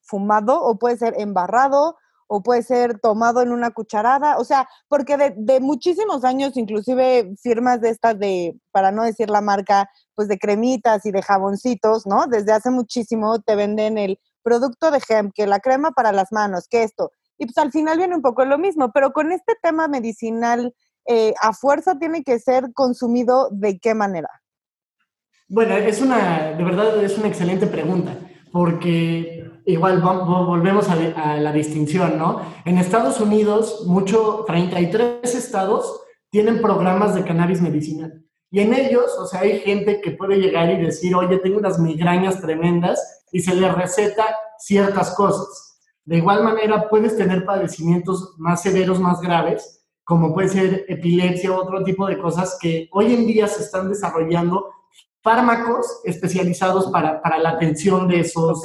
fumado 0.01 0.61
o 0.61 0.79
puede 0.79 0.97
ser 0.97 1.13
embarrado 1.17 1.97
o 2.33 2.41
puede 2.41 2.63
ser 2.63 2.97
tomado 2.97 3.41
en 3.41 3.51
una 3.51 3.71
cucharada, 3.71 4.37
o 4.37 4.45
sea, 4.45 4.65
porque 4.87 5.17
de, 5.17 5.59
muchísimos 5.59 6.23
años, 6.23 6.55
inclusive 6.55 7.33
firmas 7.43 7.81
de 7.81 7.89
estas 7.89 8.17
de, 8.17 8.57
para 8.71 8.93
no 8.93 9.03
decir 9.03 9.29
la 9.29 9.41
marca, 9.41 9.89
pues 10.15 10.29
de 10.29 10.39
cremitas 10.39 11.05
y 11.05 11.11
de 11.11 11.21
jaboncitos, 11.21 12.07
¿no? 12.07 12.27
Desde 12.27 12.53
hace 12.53 12.71
muchísimo 12.71 13.41
te 13.41 13.57
venden 13.57 13.97
el 13.97 14.17
producto 14.43 14.91
de 14.91 15.01
hemp, 15.09 15.33
que 15.35 15.45
la 15.45 15.59
crema 15.59 15.91
para 15.91 16.13
las 16.13 16.31
manos, 16.31 16.69
que 16.69 16.83
esto. 16.83 17.11
Y 17.37 17.47
pues 17.47 17.57
al 17.57 17.73
final 17.73 17.97
viene 17.97 18.15
un 18.15 18.21
poco 18.21 18.45
lo 18.45 18.57
mismo, 18.57 18.93
pero 18.93 19.11
con 19.11 19.33
este 19.33 19.55
tema 19.61 19.89
medicinal, 19.89 20.73
eh, 21.07 21.33
¿a 21.41 21.51
fuerza 21.51 21.99
tiene 21.99 22.23
que 22.23 22.39
ser 22.39 22.71
consumido 22.73 23.49
de 23.51 23.77
qué 23.77 23.93
manera? 23.93 24.29
Bueno, 25.49 25.75
es 25.75 26.01
una, 26.01 26.53
de 26.53 26.63
verdad 26.63 27.03
es 27.03 27.17
una 27.17 27.27
excelente 27.27 27.67
pregunta, 27.67 28.15
porque 28.53 29.50
igual 29.65 30.01
volvemos 30.01 30.89
a, 30.89 30.95
la 31.37 31.51
distinción, 31.51 32.17
¿no? 32.17 32.41
En 32.65 32.77
Estados 32.77 33.19
Unidos, 33.19 33.83
mucho, 33.85 34.43
33 34.47 35.35
estados 35.35 36.01
tienen 36.29 36.61
programas 36.61 37.15
de 37.15 37.23
cannabis 37.23 37.61
medicinal. 37.61 38.23
Y 38.49 38.59
en 38.59 38.73
ellos, 38.73 39.17
o 39.17 39.25
sea, 39.25 39.41
hay 39.41 39.59
gente 39.59 40.01
que 40.01 40.11
puede 40.11 40.37
llegar 40.37 40.69
y 40.69 40.77
decir, 40.77 41.15
oye, 41.15 41.37
tengo 41.37 41.57
unas 41.57 41.79
migrañas 41.79 42.41
tremendas 42.41 43.23
y 43.31 43.39
se 43.39 43.55
le 43.55 43.71
receta 43.71 44.25
ciertas 44.57 45.15
cosas. 45.15 45.79
De 46.03 46.17
igual 46.17 46.43
manera, 46.43 46.89
puedes 46.89 47.15
tener 47.15 47.45
padecimientos 47.45 48.35
más 48.37 48.61
severos, 48.61 48.99
más 48.99 49.21
graves, 49.21 49.85
como 50.03 50.33
puede 50.33 50.49
ser 50.49 50.85
epilepsia 50.89 51.51
o 51.51 51.61
otro 51.61 51.83
tipo 51.83 52.07
de 52.07 52.17
cosas 52.17 52.57
que 52.59 52.89
hoy 52.91 53.13
en 53.13 53.27
día 53.27 53.47
se 53.47 53.63
están 53.63 53.89
desarrollando 53.89 54.69
fármacos 55.21 56.01
especializados 56.03 56.91
para, 56.91 57.21
para 57.21 57.37
la 57.37 57.51
atención 57.51 58.07
de 58.07 58.21
esos, 58.21 58.61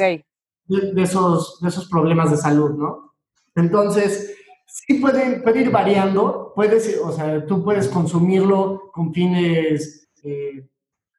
de, 0.69 1.03
esos, 1.03 1.61
de 1.61 1.69
esos 1.69 1.89
problemas 1.89 2.31
de 2.31 2.37
salud, 2.37 2.71
¿no? 2.71 3.15
Entonces, 3.55 4.37
sí 4.67 4.95
puede, 4.95 5.41
puede 5.41 5.61
ir 5.63 5.71
variando, 5.71 6.53
puedes, 6.55 7.01
o 7.03 7.13
sea, 7.13 7.45
tú 7.47 7.65
puedes 7.65 7.89
consumirlo 7.89 8.91
con 8.93 9.13
fines 9.13 10.09
eh, 10.23 10.69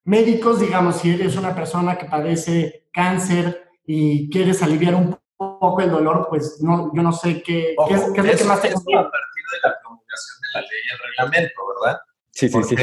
médicos, 0.03 0.59
digamos, 0.59 0.97
si 0.97 1.11
eres 1.11 1.35
una 1.35 1.55
persona 1.55 1.97
que 1.97 2.05
padece 2.05 2.87
cáncer 2.93 3.69
y 3.85 4.29
quieres 4.29 4.61
aliviar 4.61 4.95
un 4.95 5.17
poco 5.37 5.81
el 5.81 5.91
dolor, 5.91 6.27
pues 6.29 6.61
no, 6.61 6.91
yo 6.93 7.01
no 7.01 7.11
sé 7.11 7.41
qué, 7.41 7.75
qué, 7.87 7.93
es, 7.93 8.01
qué 8.13 8.21
es, 8.21 8.27
lo 8.27 8.37
que 8.37 8.43
más 8.43 8.61
te 8.61 8.73
conviene. 8.73 9.01
a 9.01 9.03
partir 9.03 9.43
de 9.51 9.69
la 9.69 9.79
promulgación 9.81 10.37
de 10.41 10.47
la 10.53 10.61
ley 10.61 10.79
y 10.83 10.93
el 10.93 10.99
reglamento, 11.07 11.61
¿verdad? 11.81 11.99
Sí, 12.31 12.49
sí, 12.49 12.63
sí. 12.63 12.75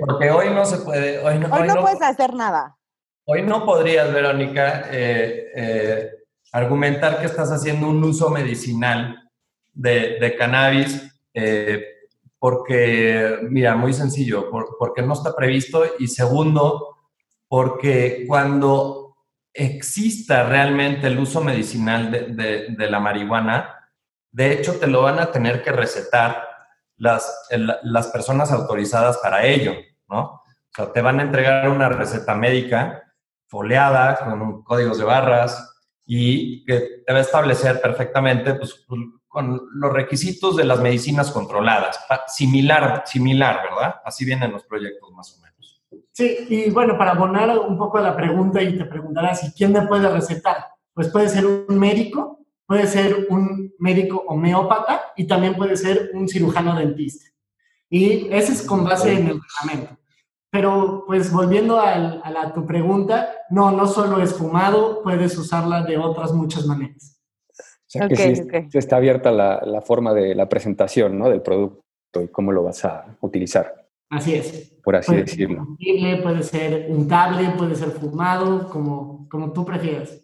Porque 0.00 0.30
hoy 0.30 0.50
no 0.50 0.64
se 0.66 0.76
puede. 0.78 1.18
Hoy 1.24 1.38
no, 1.38 1.54
hoy 1.54 1.66
no 1.66 1.80
puedes 1.80 2.02
hacer 2.02 2.34
nada. 2.34 2.76
Hoy 3.26 3.40
no 3.40 3.64
podrías, 3.64 4.12
Verónica, 4.12 4.90
eh, 4.90 5.50
eh, 5.56 6.10
argumentar 6.52 7.20
que 7.20 7.26
estás 7.26 7.50
haciendo 7.50 7.88
un 7.88 8.04
uso 8.04 8.28
medicinal 8.28 9.30
de, 9.72 10.36
cannabis 10.38 11.10
eh, 11.32 11.86
porque, 12.38 13.38
mira, 13.48 13.76
muy 13.76 13.94
sencillo, 13.94 14.50
porque 14.78 15.00
no 15.00 15.14
está 15.14 15.34
previsto 15.34 15.84
y 15.98 16.08
segundo, 16.08 16.98
porque 17.48 18.26
cuando 18.28 19.16
exista 19.54 20.46
realmente 20.46 21.06
el 21.06 21.18
uso 21.18 21.42
medicinal 21.42 22.10
de, 22.10 22.66
de 22.68 22.90
la 22.90 23.00
marihuana, 23.00 23.90
de 24.32 24.52
hecho 24.52 24.78
te 24.78 24.86
lo 24.86 25.00
van 25.00 25.18
a 25.18 25.32
tener 25.32 25.62
que 25.62 25.72
recetar 25.72 26.46
las, 26.98 27.48
las 27.84 28.08
personas 28.08 28.52
autorizadas 28.52 29.16
para 29.16 29.46
ello, 29.46 29.72
¿no? 30.10 30.20
O 30.20 30.42
sea, 30.76 30.92
te 30.92 31.00
van 31.00 31.20
a 31.20 31.22
entregar 31.22 31.70
una 31.70 31.88
receta 31.88 32.34
médica 32.34 33.00
foliada, 33.54 34.18
con 34.18 34.62
códigos 34.64 34.98
de 34.98 35.04
barras 35.04 35.70
y 36.04 36.64
que 36.64 37.04
a 37.06 37.18
establecer 37.20 37.80
perfectamente 37.80 38.54
pues, 38.54 38.84
con 39.28 39.60
los 39.74 39.92
requisitos 39.92 40.56
de 40.56 40.64
las 40.64 40.80
medicinas 40.80 41.30
controladas. 41.30 41.98
Similar, 42.26 43.04
similar, 43.06 43.60
¿verdad? 43.62 43.96
Así 44.04 44.24
vienen 44.24 44.50
los 44.50 44.64
proyectos 44.64 45.10
más 45.12 45.36
o 45.36 45.42
menos. 45.42 45.82
Sí, 46.12 46.46
y 46.48 46.70
bueno, 46.70 46.98
para 46.98 47.12
abonar 47.12 47.56
un 47.58 47.78
poco 47.78 47.98
a 47.98 48.02
la 48.02 48.16
pregunta 48.16 48.60
y 48.60 48.76
te 48.76 48.84
preguntarás, 48.84 49.44
¿y 49.44 49.52
quién 49.52 49.72
me 49.72 49.86
puede 49.86 50.08
recetar? 50.08 50.66
Pues 50.92 51.08
puede 51.08 51.28
ser 51.28 51.46
un 51.46 51.78
médico, 51.78 52.46
puede 52.66 52.86
ser 52.86 53.26
un 53.30 53.72
médico 53.78 54.24
homeópata 54.28 55.12
y 55.16 55.26
también 55.26 55.54
puede 55.54 55.76
ser 55.76 56.10
un 56.12 56.28
cirujano 56.28 56.76
dentista. 56.76 57.30
Y 57.88 58.32
ese 58.32 58.52
es 58.52 58.62
con 58.62 58.84
base 58.84 59.12
en 59.12 59.28
el 59.28 59.40
reglamento. 59.40 59.96
Pero 60.54 61.02
pues 61.04 61.32
volviendo 61.32 61.80
a, 61.80 62.52
tu 62.54 62.64
pregunta, 62.64 63.28
no, 63.50 63.72
no 63.72 63.88
solo 63.88 64.22
es 64.22 64.34
fumado, 64.34 65.02
puedes 65.02 65.36
usarla 65.36 65.82
de 65.82 65.98
otras 65.98 66.32
muchas 66.32 66.64
maneras. 66.64 67.20
O 67.58 67.88
sea 67.88 68.06
que 68.06 68.14
sí, 68.14 68.78
está 68.78 68.98
abierta 68.98 69.32
la, 69.32 69.82
forma 69.84 70.14
de 70.14 70.32
la 70.36 70.48
presentación 70.48 71.18
¿no? 71.18 71.28
del 71.28 71.42
producto 71.42 71.82
y 72.22 72.28
cómo 72.28 72.52
lo 72.52 72.62
vas 72.62 72.84
a 72.84 73.16
utilizar. 73.20 73.84
Así 74.10 74.34
es. 74.36 74.72
Por 74.84 74.94
así 74.94 75.16
decirlo. 75.16 75.76
puede 76.22 76.44
ser 76.44 76.86
untable, 76.88 77.50
puede 77.58 77.74
ser 77.74 77.90
fumado, 77.90 78.68
como, 78.68 79.28
como 79.28 79.52
tú 79.52 79.64
prefieras. 79.64 80.20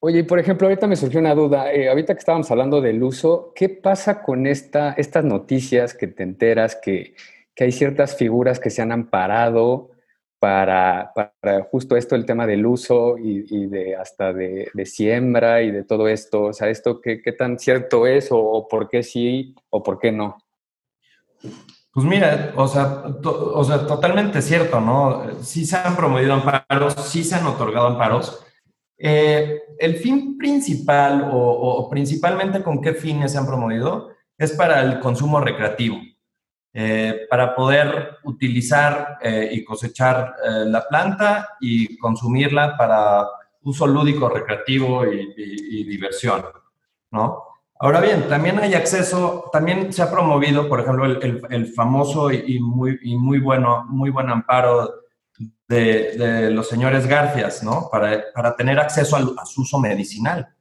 Oye, 0.00 0.24
por 0.24 0.40
ejemplo, 0.40 0.66
ahorita 0.66 0.88
me 0.88 0.96
surgió 0.96 1.20
una 1.20 1.36
duda. 1.36 1.72
Eh, 1.72 1.88
ahorita 1.88 2.14
que 2.14 2.18
estábamos 2.18 2.50
hablando 2.50 2.80
del 2.80 3.00
uso, 3.04 3.52
¿qué 3.54 3.68
pasa 3.68 4.20
con 4.20 4.48
esta, 4.48 4.94
estas 4.94 5.24
noticias 5.24 5.94
que 5.94 6.08
te 6.08 6.24
enteras 6.24 6.74
que 6.74 7.14
que 7.54 7.64
hay 7.64 7.72
ciertas 7.72 8.16
figuras 8.16 8.58
que 8.60 8.70
se 8.70 8.82
han 8.82 8.92
amparado 8.92 9.90
para, 10.40 11.12
para 11.14 11.62
justo 11.70 11.96
esto, 11.96 12.16
el 12.16 12.24
tema 12.24 12.46
del 12.46 12.64
uso 12.64 13.18
y, 13.18 13.66
de 13.66 13.94
hasta 13.94 14.32
de, 14.32 14.70
siembra 14.86 15.62
y 15.62 15.70
de 15.70 15.84
todo 15.84 16.08
esto. 16.08 16.44
O 16.44 16.52
sea, 16.52 16.70
esto 16.70 17.00
qué, 17.00 17.20
qué 17.20 17.32
tan 17.32 17.58
cierto 17.58 18.06
es 18.06 18.28
o, 18.30 18.66
por 18.68 18.88
qué 18.88 19.02
sí 19.02 19.54
o 19.68 19.82
por 19.82 19.98
qué 19.98 20.10
no. 20.10 20.38
Pues 21.92 22.06
mira, 22.06 22.52
o 22.56 22.66
sea, 22.66 23.02
o 23.22 23.64
sea, 23.64 23.86
totalmente 23.86 24.40
cierto, 24.40 24.80
¿no? 24.80 25.42
Sí 25.42 25.66
se 25.66 25.76
han 25.76 25.94
promovido 25.94 26.32
amparos, 26.32 26.94
sí 27.06 27.22
se 27.22 27.34
han 27.34 27.46
otorgado 27.46 27.88
amparos. 27.88 28.42
Eh, 28.96 29.60
el 29.78 29.96
fin 29.96 30.38
principal 30.38 31.28
o, 31.32 31.36
o, 31.36 31.90
principalmente 31.90 32.62
con 32.62 32.80
qué 32.80 32.94
fines 32.94 33.32
se 33.32 33.38
han 33.38 33.46
promovido 33.46 34.10
es 34.38 34.52
para 34.52 34.82
el 34.82 35.00
consumo 35.00 35.40
recreativo. 35.40 35.98
Eh, 36.72 37.26
para 37.28 37.56
poder 37.56 38.18
utilizar 38.22 39.18
eh, 39.20 39.48
y 39.50 39.64
cosechar 39.64 40.36
eh, 40.44 40.64
la 40.66 40.86
planta 40.86 41.56
y 41.60 41.98
consumirla 41.98 42.76
para 42.76 43.26
uso 43.62 43.88
lúdico, 43.88 44.28
recreativo 44.28 45.04
y, 45.04 45.82
diversión, 45.84 46.44
¿no? 47.10 47.42
Ahora 47.80 48.00
bien, 48.00 48.28
también 48.28 48.60
hay 48.60 48.74
acceso, 48.74 49.50
también 49.52 49.92
se 49.92 50.02
ha 50.02 50.10
promovido, 50.10 50.68
por 50.68 50.80
ejemplo, 50.80 51.06
el, 51.06 51.66
famoso 51.74 52.30
y, 52.30 52.60
muy, 52.60 53.40
bueno, 53.40 53.84
muy 53.88 54.10
buen 54.10 54.30
amparo 54.30 54.94
de, 55.66 56.50
los 56.52 56.68
señores 56.68 57.06
Garcias, 57.06 57.64
¿no? 57.64 57.88
Para, 57.90 58.22
para 58.32 58.54
tener 58.54 58.78
acceso 58.78 59.16
al, 59.16 59.34
a 59.36 59.44
su 59.44 59.62
uso 59.62 59.78
medicinal. 59.80 60.54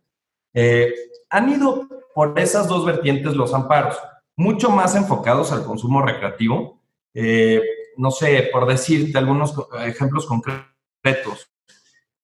han 1.29 1.49
ido 1.49 1.87
por 2.15 2.37
esas 2.39 2.67
dos 2.67 2.83
vertientes 2.85 3.35
los 3.35 3.53
amparos 3.53 3.97
mucho 4.39 4.69
más 4.69 4.95
enfocados 4.95 5.51
al 5.51 5.65
consumo 5.65 6.01
recreativo. 6.01 6.79
Eh, 7.13 7.61
no 7.97 8.09
sé, 8.09 8.49
por 8.53 8.65
decirte 8.65 9.17
algunos 9.17 9.53
ejemplos 9.81 10.25
concretos. 10.25 11.51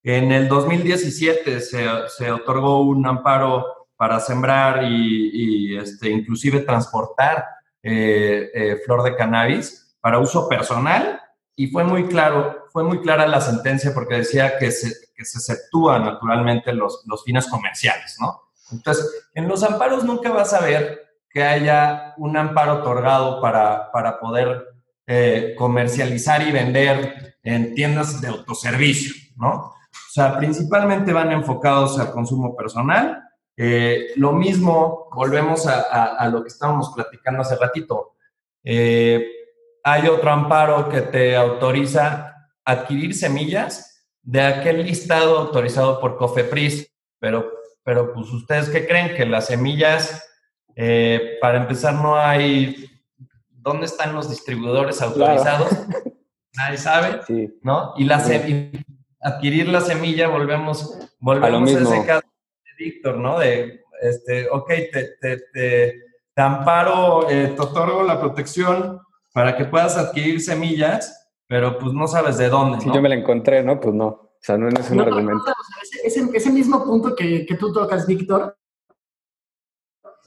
En 0.01 0.31
el 0.31 0.47
2017 0.47 1.59
se, 1.59 1.85
se 2.07 2.31
otorgó 2.31 2.83
un 2.83 3.05
amparo 3.05 3.65
para 3.97 4.21
sembrar 4.21 4.85
y, 4.85 5.75
este, 5.77 6.09
inclusive 6.09 6.61
transportar 6.61 7.43
eh, 7.83 8.49
eh, 8.53 8.77
flor 8.85 9.03
de 9.03 9.15
cannabis 9.17 9.97
para 9.99 10.19
uso 10.19 10.47
personal 10.47 11.19
y 11.53 11.67
fue 11.67 11.83
muy 11.83 12.05
claro, 12.07 12.67
fue 12.71 12.85
muy 12.85 13.01
clara 13.01 13.27
la 13.27 13.41
sentencia 13.41 13.93
porque 13.93 14.15
decía 14.15 14.57
que 14.57 14.71
se, 14.71 14.93
que 15.13 15.25
se 15.25 15.39
exceptúan 15.39 16.05
naturalmente 16.05 16.71
los, 16.71 17.03
los 17.07 17.25
fines 17.25 17.47
comerciales, 17.47 18.15
¿no? 18.21 18.41
Entonces, 18.71 19.27
en 19.33 19.49
los 19.49 19.63
amparos 19.63 20.05
nunca 20.05 20.31
vas 20.31 20.53
a 20.53 20.61
ver 20.61 21.04
que 21.35 21.43
haya 21.43 22.13
un 22.15 22.37
amparo 22.37 22.75
otorgado 22.75 23.41
para, 23.41 23.91
para 23.91 24.17
poder 24.21 24.67
eh, 25.05 25.53
comercializar 25.57 26.41
y 26.47 26.53
vender 26.53 27.35
en 27.43 27.75
tiendas 27.75 28.21
de 28.21 28.29
autoservicio, 28.29 29.13
¿no? 29.35 29.49
O 29.49 30.11
sea, 30.13 30.37
principalmente 30.37 31.11
van 31.11 31.33
enfocados 31.33 31.99
al 31.99 32.11
consumo 32.11 32.55
personal. 32.55 33.21
Eh, 33.57 34.13
lo 34.15 34.31
mismo, 34.31 35.09
volvemos 35.13 35.67
a, 35.67 36.25
lo 36.29 36.41
que 36.41 36.47
estábamos 36.47 36.93
platicando 36.95 37.41
hace 37.41 37.57
ratito. 37.57 38.13
Eh, 38.63 39.27
hay 39.83 40.07
otro 40.07 40.31
amparo 40.31 40.87
que 40.87 41.01
te 41.01 41.35
autoriza 41.35 42.33
adquirir 42.63 43.13
semillas 43.13 44.07
de 44.21 44.41
aquel 44.41 44.85
listado 44.85 45.37
autorizado 45.37 45.99
por 45.99 46.15
COFEPRIS, 46.15 46.89
pero, 47.19 47.51
pero 47.83 48.13
pues 48.13 48.29
ustedes 48.29 48.69
qué 48.69 48.87
creen 48.87 49.17
que 49.17 49.25
las 49.25 49.47
semillas, 49.47 50.21
eh, 50.75 51.37
para 51.41 51.57
empezar, 51.57 51.93
no 51.95 52.15
hay, 52.15 52.89
¿dónde 53.49 53.85
están 53.85 54.13
los 54.13 54.29
distribuidores 54.29 55.01
autorizados? 55.01 55.69
Nadie 56.53 56.77
sabe, 56.77 57.21
¿no? 57.61 57.93
Y 57.97 58.05
la 58.05 58.23
adquirir 59.21 59.67
la 59.69 59.81
semilla, 59.81 60.27
volvemos, 60.27 60.97
volvemos 61.19 61.73
a, 61.73 61.79
ese 61.79 62.05
caso 62.05 62.27
de 62.63 62.85
Víctor, 62.85 63.17
¿no? 63.17 63.39
De, 63.39 63.83
este, 64.01 64.47
ok, 64.49 64.67
te, 64.67 65.17
te, 65.19 65.37
te, 65.51 66.03
te 66.33 66.41
amparo, 66.41 67.29
eh, 67.29 67.53
te 67.55 67.61
otorgo 67.61 68.03
la 68.03 68.19
protección 68.19 69.01
para 69.33 69.55
que 69.57 69.65
puedas 69.65 69.97
adquirir 69.97 70.41
semillas, 70.41 71.31
pero 71.47 71.77
pues 71.77 71.93
no 71.93 72.07
sabes 72.07 72.37
de 72.37 72.49
dónde. 72.49 72.79
Si 72.81 72.91
yo 72.91 73.01
me 73.01 73.09
la 73.09 73.15
encontré, 73.15 73.63
¿no? 73.63 73.79
Pues 73.79 73.93
no. 73.93 74.07
O 74.07 74.37
sea, 74.39 74.57
no, 74.57 74.67
es 74.69 74.89
un 74.91 75.01
argumento. 75.01 75.43
ese, 76.03 76.29
ese, 76.33 76.51
mismo 76.51 76.83
punto 76.85 77.15
que, 77.15 77.45
que 77.45 77.55
tú 77.55 77.73
tocas, 77.73 78.05
Víctor, 78.05 78.55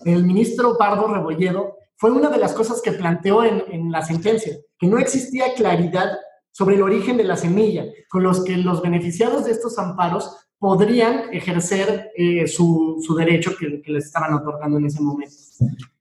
el 0.05 0.25
ministro 0.25 0.77
Pardo 0.77 1.09
Rebolledo 1.09 1.77
fue 1.97 2.11
una 2.11 2.31
de 2.31 2.39
las 2.39 2.53
cosas 2.53 2.81
que 2.81 2.93
planteó 2.93 3.45
en, 3.45 3.65
en, 3.71 3.91
la 3.91 4.03
sentencia, 4.03 4.57
que 4.79 4.87
no 4.87 4.99
existía 4.99 5.55
claridad 5.55 6.19
sobre 6.53 6.77
el 6.77 6.83
origen 6.83 7.17
de 7.17 7.25
la 7.25 7.37
semilla, 7.37 7.85
con 8.09 8.23
los 8.23 8.45
que 8.45 8.57
los 8.57 8.83
beneficiados 8.83 9.45
de 9.45 9.53
estos 9.53 9.79
amparos 9.79 10.49
podrían 10.59 11.33
ejercer 11.33 12.11
eh, 12.17 12.47
su, 12.47 13.03
derecho 13.17 13.57
que, 13.57 13.81
que 13.81 13.93
les 13.93 14.07
estaban 14.07 14.35
otorgando 14.35 14.79
en 14.79 14.87
ese 14.87 15.01
momento. 15.01 15.35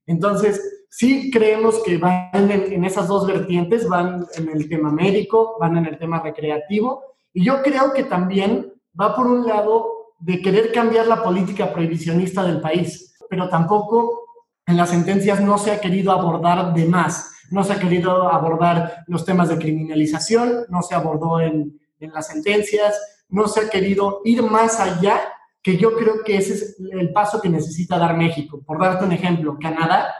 Entonces, 0.05 0.85
sí 0.89 1.29
creemos 1.31 1.81
que 1.83 1.97
van 1.97 2.49
en, 2.51 2.83
esas 2.83 3.07
dos 3.07 3.27
vertientes, 3.27 3.87
van 3.87 4.25
en 4.35 4.49
el 4.49 4.67
tema 4.67 4.91
médico, 4.91 5.57
van 5.59 5.77
en 5.77 5.85
el 5.85 5.97
tema 5.97 6.21
recreativo, 6.21 7.03
y 7.33 7.45
yo 7.45 7.61
creo 7.61 7.93
que 7.93 8.03
también 8.03 8.73
va 8.99 9.15
por 9.15 9.27
un 9.27 9.45
lado 9.45 9.85
de 10.19 10.41
querer 10.41 10.71
cambiar 10.71 11.05
la 11.05 11.21
política 11.21 11.71
prohibicionista 11.71 12.43
del 12.43 12.61
país, 12.61 13.06
pero 13.29 13.49
tampoco 13.49 14.25
en 14.65 14.77
las 14.77 14.89
sentencias 14.89 15.41
no 15.41 15.57
se 15.57 15.71
ha 15.71 15.79
querido 15.79 16.11
abordar 16.11 16.73
de 16.73 16.85
más, 16.85 17.31
no 17.51 17.63
se 17.63 17.73
ha 17.73 17.79
querido 17.79 18.29
abordar 18.29 19.03
los 19.07 19.23
temas 19.23 19.49
de 19.49 19.57
criminalización, 19.57 20.65
no 20.69 20.81
se 20.81 20.95
abordó 20.95 21.39
en, 21.39 21.79
en 21.99 22.11
las 22.11 22.27
sentencias, 22.27 22.95
no 23.29 23.47
se 23.47 23.61
ha 23.61 23.69
querido 23.69 24.21
ir 24.25 24.43
más 24.43 24.79
allá, 24.79 25.21
que 25.61 25.77
yo 25.77 25.95
creo 25.95 26.23
que 26.23 26.37
ese 26.37 26.53
es 26.53 26.77
el 26.91 27.11
paso 27.11 27.41
que 27.41 27.49
necesita 27.49 27.97
dar 27.97 28.15
México. 28.15 28.61
Por 28.65 28.79
darte 28.79 29.05
un 29.05 29.11
ejemplo, 29.11 29.57
Canadá 29.59 30.13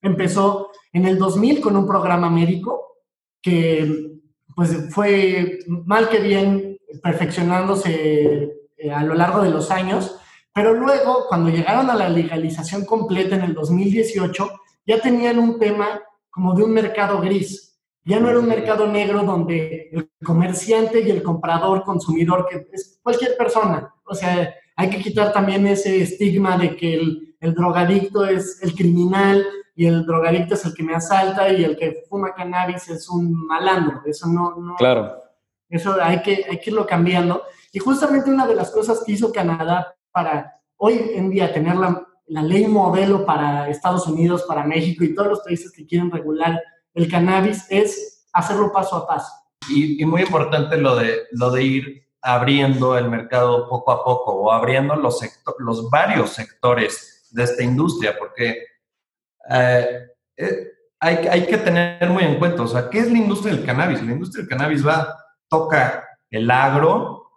Empezó 0.00 0.70
en 0.92 1.06
el 1.06 1.18
2000 1.18 1.60
con 1.60 1.76
un 1.76 1.86
programa 1.86 2.30
médico 2.30 2.98
que 3.42 4.12
pues 4.54 4.92
fue 4.92 5.58
mal 5.66 6.08
que 6.08 6.20
bien 6.20 6.78
perfeccionándose 7.02 8.52
eh, 8.76 8.90
a 8.92 9.02
lo 9.04 9.14
largo 9.14 9.42
de 9.42 9.50
los 9.50 9.70
años, 9.70 10.18
pero 10.58 10.74
luego 10.74 11.26
cuando 11.28 11.50
llegaron 11.50 11.88
a 11.88 11.94
la 11.94 12.08
legalización 12.08 12.84
completa 12.84 13.36
en 13.36 13.42
el 13.42 13.54
2018, 13.54 14.50
ya 14.84 15.00
tenían 15.00 15.38
un 15.38 15.56
tema 15.56 16.02
como 16.28 16.52
de 16.52 16.64
un 16.64 16.72
mercado 16.72 17.20
gris. 17.20 17.78
Ya 18.04 18.18
no 18.18 18.28
era 18.28 18.40
un 18.40 18.48
mercado 18.48 18.88
negro 18.88 19.22
donde 19.22 19.88
el 19.92 20.10
comerciante 20.24 21.00
y 21.00 21.12
el 21.12 21.22
comprador, 21.22 21.84
consumidor, 21.84 22.48
que 22.50 22.66
es 22.72 22.98
cualquier 23.00 23.36
persona. 23.36 23.94
O 24.04 24.16
sea, 24.16 24.52
hay 24.74 24.90
que 24.90 24.98
quitar 24.98 25.32
también 25.32 25.64
ese 25.68 26.02
estigma 26.02 26.58
de 26.58 26.74
que 26.74 26.94
el, 26.94 27.36
el 27.38 27.54
drogadicto 27.54 28.26
es 28.26 28.60
el 28.60 28.74
criminal 28.74 29.46
y 29.76 29.86
el 29.86 30.04
drogadicto 30.04 30.54
es 30.54 30.64
el 30.64 30.74
que 30.74 30.82
me 30.82 30.96
asalta 30.96 31.52
y 31.52 31.62
el 31.62 31.76
que 31.76 32.02
fuma 32.08 32.34
cannabis 32.34 32.88
es 32.88 33.08
un 33.08 33.32
malandro. 33.46 34.02
Eso 34.06 34.26
no, 34.26 34.56
no 34.56 34.74
claro. 34.74 35.22
Eso 35.68 35.96
hay 36.02 36.20
que, 36.20 36.46
hay 36.50 36.58
que 36.58 36.70
irlo 36.70 36.84
cambiando. 36.84 37.44
Y 37.72 37.78
justamente 37.78 38.28
una 38.28 38.44
de 38.44 38.56
las 38.56 38.72
cosas 38.72 39.04
que 39.06 39.12
hizo 39.12 39.30
Canadá 39.30 39.94
para 40.18 40.60
hoy 40.78 41.12
en 41.14 41.30
día 41.30 41.52
tener 41.52 41.76
la, 41.76 42.04
la 42.26 42.42
ley 42.42 42.66
modelo 42.66 43.24
para 43.24 43.68
Estados 43.68 44.04
Unidos, 44.08 44.44
para 44.48 44.64
México 44.64 45.04
y 45.04 45.14
todos 45.14 45.28
los 45.28 45.40
países 45.42 45.70
que 45.70 45.86
quieren 45.86 46.10
regular 46.10 46.60
el 46.92 47.08
cannabis 47.08 47.64
es 47.70 48.26
hacerlo 48.32 48.72
paso 48.72 48.96
a 48.96 49.06
paso. 49.06 49.30
Y, 49.70 50.02
y, 50.02 50.04
muy 50.04 50.22
importante 50.22 50.76
lo 50.76 50.96
de, 50.96 51.20
lo 51.30 51.52
de 51.52 51.62
ir 51.62 52.08
abriendo 52.20 52.98
el 52.98 53.08
mercado 53.08 53.68
poco 53.68 53.92
a 53.92 54.02
poco 54.02 54.32
o 54.32 54.50
abriendo 54.50 54.96
los, 54.96 55.20
sector, 55.20 55.54
los 55.60 55.88
varios 55.88 56.30
sectores 56.30 57.28
de 57.30 57.44
esta 57.44 57.62
industria, 57.62 58.16
porque 58.18 58.64
eh, 59.50 60.00
eh, 60.36 60.72
hay, 60.98 61.16
hay, 61.28 61.46
que 61.46 61.58
tener 61.58 62.10
muy 62.10 62.24
en 62.24 62.40
cuenta, 62.40 62.62
o 62.62 62.66
sea, 62.66 62.90
¿qué 62.90 62.98
es 62.98 63.12
la 63.12 63.18
industria 63.18 63.54
del 63.54 63.64
cannabis? 63.64 64.02
La 64.02 64.10
industria 64.10 64.42
del 64.42 64.48
cannabis 64.48 64.84
va, 64.84 65.16
toca 65.48 66.08
el 66.28 66.50
agro, 66.50 67.27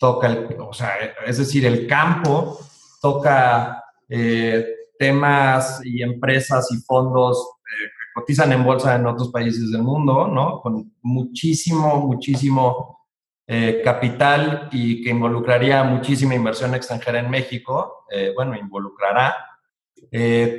toca, 0.00 0.28
el, 0.28 0.56
o 0.58 0.72
sea, 0.72 0.94
es 1.26 1.36
decir, 1.36 1.66
el 1.66 1.86
campo, 1.86 2.58
toca 3.02 3.84
eh, 4.08 4.66
temas 4.98 5.80
y 5.84 6.02
empresas 6.02 6.72
y 6.72 6.78
fondos 6.78 7.38
eh, 7.38 7.84
que 7.84 8.20
cotizan 8.20 8.50
en 8.52 8.64
bolsa 8.64 8.96
en 8.96 9.06
otros 9.06 9.30
países 9.30 9.70
del 9.70 9.82
mundo, 9.82 10.26
¿no? 10.26 10.60
Con 10.62 10.94
muchísimo, 11.02 11.98
muchísimo 11.98 12.98
eh, 13.46 13.82
capital 13.84 14.70
y 14.72 15.04
que 15.04 15.10
involucraría 15.10 15.84
muchísima 15.84 16.34
inversión 16.34 16.74
extranjera 16.74 17.20
en 17.20 17.30
México, 17.30 18.06
bueno, 18.34 18.56
involucrará 18.56 19.36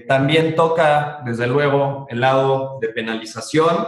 también 0.07 0.55
toca, 0.55 1.21
desde 1.25 1.45
luego, 1.45 2.05
el 2.09 2.21
lado 2.21 2.77
de 2.79 2.87
penalización 2.87 3.87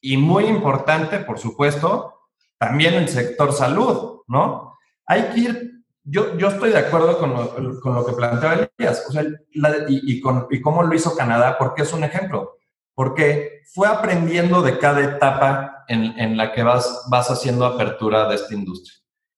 y 0.00 0.16
muy 0.16 0.46
importante, 0.46 1.18
por 1.18 1.38
supuesto, 1.38 2.28
también 2.56 2.94
el 2.94 3.08
sector 3.08 3.52
salud, 3.52 4.22
¿no? 4.26 4.73
Hay 5.06 5.22
que 5.28 5.40
ir, 5.40 5.72
yo, 6.04 6.36
yo 6.36 6.48
estoy 6.48 6.70
de 6.70 6.78
acuerdo 6.78 7.18
con 7.18 7.34
lo, 7.34 7.80
con 7.80 7.94
lo 7.94 8.06
que 8.06 8.12
planteaba 8.12 8.68
Elías, 8.78 9.04
o 9.08 9.12
sea, 9.12 9.24
la, 9.54 9.76
y, 9.88 10.00
y, 10.12 10.20
con, 10.20 10.46
y 10.50 10.60
cómo 10.60 10.82
lo 10.82 10.94
hizo 10.94 11.16
Canadá, 11.16 11.56
porque 11.58 11.82
es 11.82 11.92
un 11.92 12.04
ejemplo, 12.04 12.56
porque 12.94 13.62
fue 13.72 13.88
aprendiendo 13.88 14.62
de 14.62 14.78
cada 14.78 15.02
etapa 15.02 15.84
en, 15.88 16.18
en 16.18 16.36
la 16.36 16.52
que 16.52 16.62
vas, 16.62 17.06
vas 17.10 17.30
haciendo 17.30 17.66
apertura 17.66 18.28
de 18.28 18.36
esta 18.36 18.54
industria. 18.54 18.94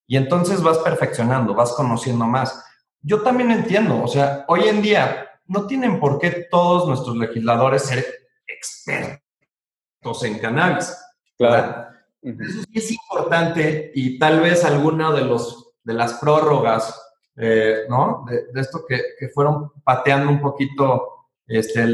Y 0.06 0.16
entonces 0.16 0.62
vas 0.62 0.78
perfeccionando, 0.78 1.54
vas 1.54 1.72
conociendo 1.72 2.26
más. 2.26 2.64
Yo 3.02 3.22
también 3.22 3.50
entiendo, 3.50 4.02
o 4.02 4.08
sea, 4.08 4.44
hoy 4.48 4.68
en 4.68 4.82
día 4.82 5.28
no 5.46 5.66
tienen 5.66 5.98
por 6.00 6.18
qué 6.18 6.46
todos 6.50 6.88
nuestros 6.88 7.16
legisladores 7.16 7.82
ser 7.82 8.04
expertos 8.46 10.22
en 10.22 10.38
cannabis. 10.38 10.96
Claro. 11.36 11.85
Eso 12.26 12.62
sí 12.62 12.72
es 12.72 12.92
importante 12.92 13.92
y 13.94 14.18
tal 14.18 14.40
vez 14.40 14.64
alguna 14.64 15.12
de, 15.12 15.22
los, 15.22 15.74
de 15.84 15.94
las 15.94 16.14
prórrogas, 16.14 17.00
eh, 17.36 17.84
¿no? 17.88 18.24
De, 18.28 18.60
esto 18.60 18.84
que, 18.88 19.00
que, 19.18 19.28
fueron 19.28 19.70
pateando 19.84 20.30
un 20.30 20.40
poquito 20.40 21.28
este, 21.46 21.86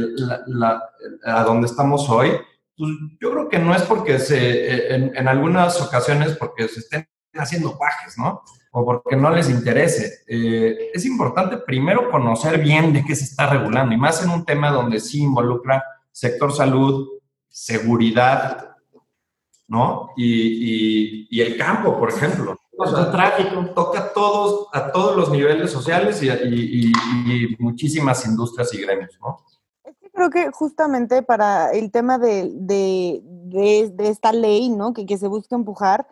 a 1.24 1.44
donde 1.44 1.66
estamos 1.66 2.08
hoy, 2.08 2.30
pues 2.76 2.90
yo 3.20 3.30
creo 3.30 3.48
que 3.48 3.58
no 3.58 3.74
es 3.74 3.82
porque 3.82 4.18
se, 4.18 4.38
eh, 4.38 4.94
en, 4.94 5.16
en 5.16 5.28
algunas 5.28 5.80
ocasiones, 5.80 6.36
porque 6.36 6.68
se 6.68 6.80
estén 6.80 7.06
haciendo 7.34 7.76
bajes, 7.78 8.16
¿no? 8.16 8.42
o 8.74 8.84
porque 8.84 9.16
no 9.16 9.30
les 9.30 9.50
interese. 9.50 10.24
Eh, 10.26 10.90
es 10.94 11.04
importante 11.04 11.58
primero 11.58 12.10
conocer 12.10 12.58
bien 12.58 12.92
de 12.92 13.04
qué 13.04 13.14
se 13.14 13.24
está 13.24 13.48
regulando 13.48 13.94
y 13.94 13.98
más 13.98 14.24
en 14.24 14.30
un 14.30 14.44
tema 14.44 14.70
donde 14.70 14.98
sí 14.98 15.22
involucra 15.22 15.84
sector 16.10 16.52
salud, 16.52 17.08
seguridad, 17.48 18.71
¿no? 19.68 20.10
Y, 20.16 20.26
y, 20.26 21.28
y 21.30 21.40
el 21.40 21.56
campo, 21.56 21.98
por 21.98 22.10
ejemplo. 22.10 22.56
O 22.76 22.86
sea, 22.86 23.10
tráfico. 23.10 23.64
Toca 23.74 23.98
a 23.98 24.12
todos, 24.12 24.68
a 24.72 24.90
todos 24.90 25.16
los 25.16 25.30
niveles 25.30 25.70
sociales 25.70 26.22
y, 26.22 26.28
y 26.30 27.56
muchísimas 27.58 28.26
industrias 28.26 28.72
y 28.74 28.82
gremios, 28.82 29.18
¿no? 29.20 29.38
creo 30.12 30.30
que 30.30 30.50
justamente 30.52 31.22
para 31.22 31.72
el 31.72 31.90
tema 31.90 32.18
de, 32.18 32.50
de, 32.54 33.20
de, 33.24 33.90
de 33.92 34.08
esta 34.08 34.32
ley, 34.32 34.68
¿no? 34.68 34.92
Que, 34.92 35.06
que 35.06 35.18
se 35.18 35.26
busca 35.26 35.56
empujar, 35.56 36.06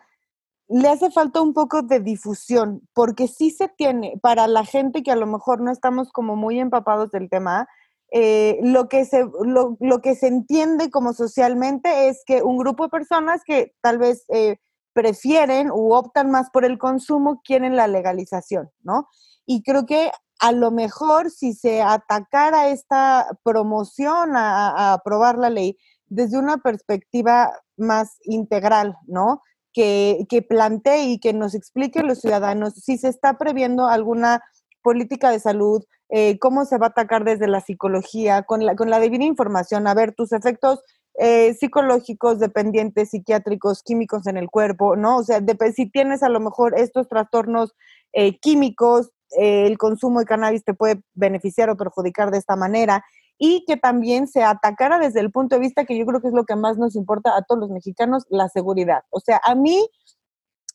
le 0.67 0.87
hace 0.87 1.11
falta 1.11 1.41
un 1.41 1.53
poco 1.53 1.81
de 1.81 1.99
difusión, 1.99 2.81
porque 2.93 3.27
sí 3.27 3.51
se 3.51 3.67
tiene, 3.67 4.19
para 4.21 4.47
la 4.47 4.65
gente 4.65 5.03
que 5.03 5.11
a 5.11 5.15
lo 5.15 5.27
mejor 5.27 5.61
no 5.61 5.71
estamos 5.71 6.11
como 6.11 6.35
muy 6.35 6.59
empapados 6.59 7.11
del 7.11 7.29
tema, 7.29 7.67
eh, 8.11 8.59
lo, 8.61 8.89
que 8.89 9.05
se, 9.05 9.23
lo, 9.23 9.77
lo, 9.79 10.01
que 10.01 10.15
se 10.15 10.27
entiende 10.27 10.91
como 10.91 11.13
socialmente 11.13 12.09
es 12.09 12.23
que 12.25 12.43
un 12.43 12.57
grupo 12.57 12.83
de 12.83 12.89
personas 12.89 13.41
que 13.45 13.73
tal 13.79 13.99
vez 13.99 14.25
eh, 14.27 14.57
prefieren 14.93 15.71
u 15.71 15.93
optan 15.93 16.29
más 16.29 16.49
por 16.49 16.65
el 16.65 16.77
consumo 16.77 17.41
quieren 17.41 17.77
la 17.77 17.87
legalización, 17.87 18.69
¿no? 18.83 19.07
Y 19.45 19.63
creo 19.63 19.85
que 19.85 20.11
a 20.39 20.51
lo 20.51 20.71
mejor 20.71 21.31
si 21.31 21.53
se 21.53 21.81
atacara 21.81 22.67
esta 22.67 23.27
promoción 23.43 24.35
a, 24.35 24.91
aprobar 24.91 25.37
la 25.37 25.49
ley 25.49 25.77
desde 26.07 26.37
una 26.37 26.57
perspectiva 26.57 27.53
más 27.77 28.17
integral, 28.23 28.97
¿no? 29.07 29.41
Que, 29.71 30.25
que 30.27 30.41
plantee 30.41 31.05
y 31.05 31.19
que 31.19 31.31
nos 31.31 31.55
explique 31.55 31.99
a 31.99 32.03
los 32.03 32.19
ciudadanos 32.19 32.73
si 32.73 32.97
se 32.97 33.07
está 33.07 33.37
previendo 33.37 33.87
alguna 33.87 34.41
política 34.81 35.31
de 35.31 35.39
salud, 35.39 35.83
eh, 36.09 36.37
cómo 36.39 36.65
se 36.65 36.77
va 36.77 36.87
a 36.87 36.89
atacar 36.89 37.23
desde 37.23 37.47
la 37.47 37.61
psicología, 37.61 38.43
con 38.43 38.65
la, 38.65 38.75
con 38.75 38.89
la 38.89 38.99
debida 38.99 39.23
información, 39.23 39.87
a 39.87 39.93
ver 39.93 40.13
tus 40.13 40.33
efectos 40.33 40.81
eh, 41.15 41.53
psicológicos, 41.53 42.39
dependientes, 42.39 43.11
psiquiátricos, 43.11 43.81
químicos 43.81 44.27
en 44.27 44.35
el 44.35 44.49
cuerpo, 44.49 44.95
¿no? 44.97 45.17
O 45.17 45.23
sea, 45.23 45.41
si 45.73 45.89
tienes 45.89 46.21
a 46.23 46.29
lo 46.29 46.41
mejor 46.41 46.77
estos 46.77 47.07
trastornos 47.07 47.73
eh, 48.13 48.39
químicos, 48.39 49.11
el 49.37 49.77
consumo 49.77 50.19
de 50.19 50.25
cannabis 50.25 50.65
te 50.65 50.73
puede 50.73 51.01
beneficiar 51.13 51.69
o 51.69 51.77
perjudicar 51.77 52.31
de 52.31 52.37
esta 52.37 52.57
manera 52.57 53.05
y 53.37 53.63
que 53.65 53.77
también 53.77 54.27
se 54.27 54.43
atacara 54.43 54.99
desde 54.99 55.21
el 55.21 55.31
punto 55.31 55.55
de 55.55 55.61
vista 55.61 55.85
que 55.85 55.97
yo 55.97 56.05
creo 56.05 56.19
que 56.19 56.27
es 56.27 56.33
lo 56.33 56.43
que 56.43 56.57
más 56.57 56.77
nos 56.77 56.97
importa 56.97 57.37
a 57.37 57.43
todos 57.43 57.61
los 57.61 57.69
mexicanos, 57.69 58.25
la 58.29 58.49
seguridad. 58.49 59.03
O 59.09 59.21
sea, 59.21 59.39
a 59.45 59.55
mí, 59.55 59.87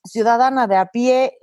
ciudadana 0.05 0.66
de 0.66 0.77
a 0.77 0.87
pie, 0.87 1.37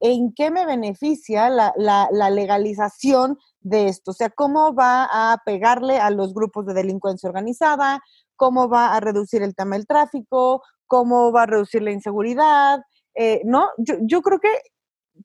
¿en 0.00 0.32
qué 0.34 0.50
me 0.50 0.66
beneficia 0.66 1.48
la, 1.50 2.30
legalización 2.30 3.38
de 3.60 3.88
esto? 3.88 4.10
O 4.10 4.14
sea, 4.14 4.30
¿cómo 4.30 4.74
va 4.74 5.08
a 5.10 5.38
pegarle 5.44 5.98
a 5.98 6.10
los 6.10 6.34
grupos 6.34 6.66
de 6.66 6.74
delincuencia 6.74 7.28
organizada? 7.28 8.00
¿Cómo 8.36 8.68
va 8.68 8.94
a 8.94 9.00
reducir 9.00 9.42
el 9.42 9.54
tema 9.54 9.76
del 9.76 9.86
tráfico? 9.86 10.62
¿Cómo 10.86 11.32
va 11.32 11.42
a 11.42 11.46
reducir 11.46 11.82
la 11.82 11.92
inseguridad? 11.92 12.80
Eh, 13.14 13.42
¿No? 13.44 13.68
Yo, 13.78 13.94
yo 14.00 14.22
creo 14.22 14.40
que, 14.40 14.50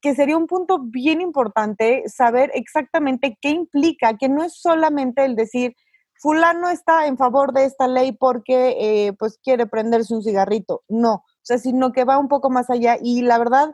que 0.02 0.16
sería 0.16 0.38
un 0.38 0.48
punto 0.48 0.80
bien 0.80 1.22
importante 1.22 2.04
saber 2.08 2.52
exactamente 2.54 3.38
qué 3.42 3.50
implica, 3.50 4.18
que 4.18 4.30
no 4.30 4.44
es 4.44 4.60
solamente 4.62 5.26
el 5.26 5.36
decir, 5.36 5.76
fulano 6.20 6.70
está 6.70 7.08
en 7.08 7.18
favor 7.18 7.54
de 7.54 7.66
esta 7.66 7.88
ley 7.88 8.12
porque 8.12 8.76
eh, 8.80 9.14
pues 9.14 9.40
quiere 9.42 9.66
prenderse 9.66 10.14
un 10.14 10.22
cigarrito. 10.22 10.84
No, 10.88 11.14
o 11.14 11.24
sea, 11.42 11.58
sino 11.58 11.92
que 11.92 12.04
va 12.04 12.18
un 12.18 12.28
poco 12.28 12.50
más 12.50 12.70
allá 12.70 12.98
y 13.02 13.22
la 13.22 13.40
verdad 13.40 13.72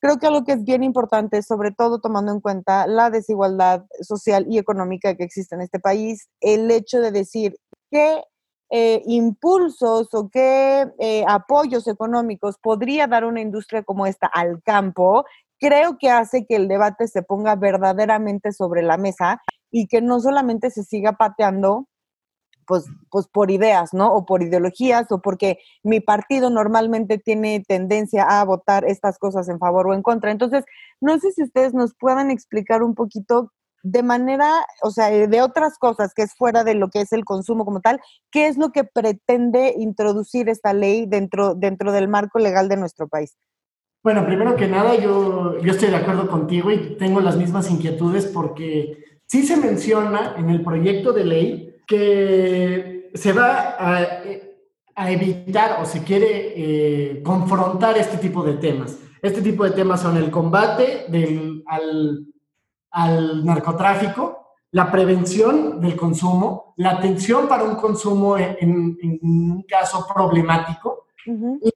Creo 0.00 0.18
que 0.18 0.26
algo 0.26 0.44
que 0.44 0.52
es 0.52 0.64
bien 0.64 0.84
importante, 0.84 1.42
sobre 1.42 1.72
todo 1.72 2.00
tomando 2.00 2.32
en 2.32 2.40
cuenta 2.40 2.86
la 2.86 3.10
desigualdad 3.10 3.84
social 4.00 4.46
y 4.48 4.58
económica 4.58 5.16
que 5.16 5.24
existe 5.24 5.56
en 5.56 5.62
este 5.62 5.80
país, 5.80 6.28
el 6.40 6.70
hecho 6.70 7.00
de 7.00 7.10
decir 7.10 7.56
qué 7.90 8.22
eh, 8.70 9.02
impulsos 9.06 10.08
o 10.12 10.28
qué 10.28 10.86
eh, 10.98 11.24
apoyos 11.26 11.88
económicos 11.88 12.58
podría 12.62 13.06
dar 13.06 13.24
una 13.24 13.40
industria 13.40 13.82
como 13.82 14.06
esta 14.06 14.26
al 14.26 14.62
campo, 14.62 15.24
creo 15.58 15.98
que 15.98 16.10
hace 16.10 16.46
que 16.46 16.56
el 16.56 16.68
debate 16.68 17.08
se 17.08 17.22
ponga 17.22 17.56
verdaderamente 17.56 18.52
sobre 18.52 18.82
la 18.82 18.98
mesa 18.98 19.40
y 19.70 19.88
que 19.88 20.00
no 20.00 20.20
solamente 20.20 20.70
se 20.70 20.84
siga 20.84 21.14
pateando 21.14 21.88
pues, 22.68 22.84
pues 23.10 23.26
por 23.26 23.50
ideas, 23.50 23.94
¿no? 23.94 24.12
O 24.12 24.26
por 24.26 24.42
ideologías, 24.42 25.10
o 25.10 25.20
porque 25.20 25.58
mi 25.82 26.00
partido 26.00 26.50
normalmente 26.50 27.18
tiene 27.18 27.64
tendencia 27.66 28.24
a 28.24 28.44
votar 28.44 28.84
estas 28.84 29.18
cosas 29.18 29.48
en 29.48 29.58
favor 29.58 29.88
o 29.88 29.94
en 29.94 30.02
contra. 30.02 30.30
Entonces, 30.30 30.64
no 31.00 31.18
sé 31.18 31.32
si 31.32 31.42
ustedes 31.42 31.72
nos 31.72 31.94
puedan 31.94 32.30
explicar 32.30 32.82
un 32.82 32.94
poquito 32.94 33.52
de 33.82 34.02
manera, 34.02 34.66
o 34.82 34.90
sea, 34.90 35.08
de 35.08 35.40
otras 35.40 35.78
cosas 35.78 36.12
que 36.12 36.22
es 36.22 36.34
fuera 36.34 36.62
de 36.62 36.74
lo 36.74 36.90
que 36.90 37.00
es 37.00 37.12
el 37.12 37.24
consumo 37.24 37.64
como 37.64 37.80
tal, 37.80 38.00
¿qué 38.30 38.48
es 38.48 38.58
lo 38.58 38.70
que 38.70 38.84
pretende 38.84 39.74
introducir 39.78 40.48
esta 40.48 40.74
ley 40.74 41.06
dentro, 41.06 41.54
dentro 41.54 41.90
del 41.92 42.08
marco 42.08 42.38
legal 42.38 42.68
de 42.68 42.76
nuestro 42.76 43.08
país? 43.08 43.36
Bueno, 44.02 44.26
primero 44.26 44.56
que 44.56 44.66
nada, 44.66 44.94
yo, 44.96 45.58
yo 45.60 45.72
estoy 45.72 45.90
de 45.90 45.96
acuerdo 45.96 46.28
contigo 46.28 46.70
y 46.70 46.96
tengo 46.96 47.20
las 47.20 47.36
mismas 47.36 47.70
inquietudes 47.70 48.26
porque 48.26 49.20
sí 49.26 49.46
se 49.46 49.56
menciona 49.56 50.34
en 50.36 50.50
el 50.50 50.62
proyecto 50.62 51.12
de 51.12 51.24
ley 51.24 51.67
que 51.88 53.10
se 53.14 53.32
va 53.32 53.76
a, 53.78 55.10
evitar 55.10 55.80
o 55.80 55.86
se 55.86 56.02
quiere 56.04 56.52
eh, 56.56 57.22
confrontar 57.22 57.96
este 57.96 58.18
tipo 58.18 58.42
de 58.42 58.54
temas. 58.54 58.98
Este 59.22 59.40
tipo 59.40 59.64
de 59.64 59.70
temas 59.70 60.02
son 60.02 60.16
el 60.16 60.30
combate 60.30 61.06
del, 61.08 61.62
al, 61.66 62.26
al, 62.90 63.44
narcotráfico, 63.44 64.54
la 64.72 64.90
prevención 64.90 65.80
del 65.80 65.96
consumo, 65.96 66.74
la 66.76 66.90
atención 66.90 67.48
para 67.48 67.64
un 67.64 67.76
consumo 67.76 68.36
en, 68.36 68.98
un 69.22 69.64
caso 69.66 70.06
problemático, 70.12 71.06
y 71.24 71.70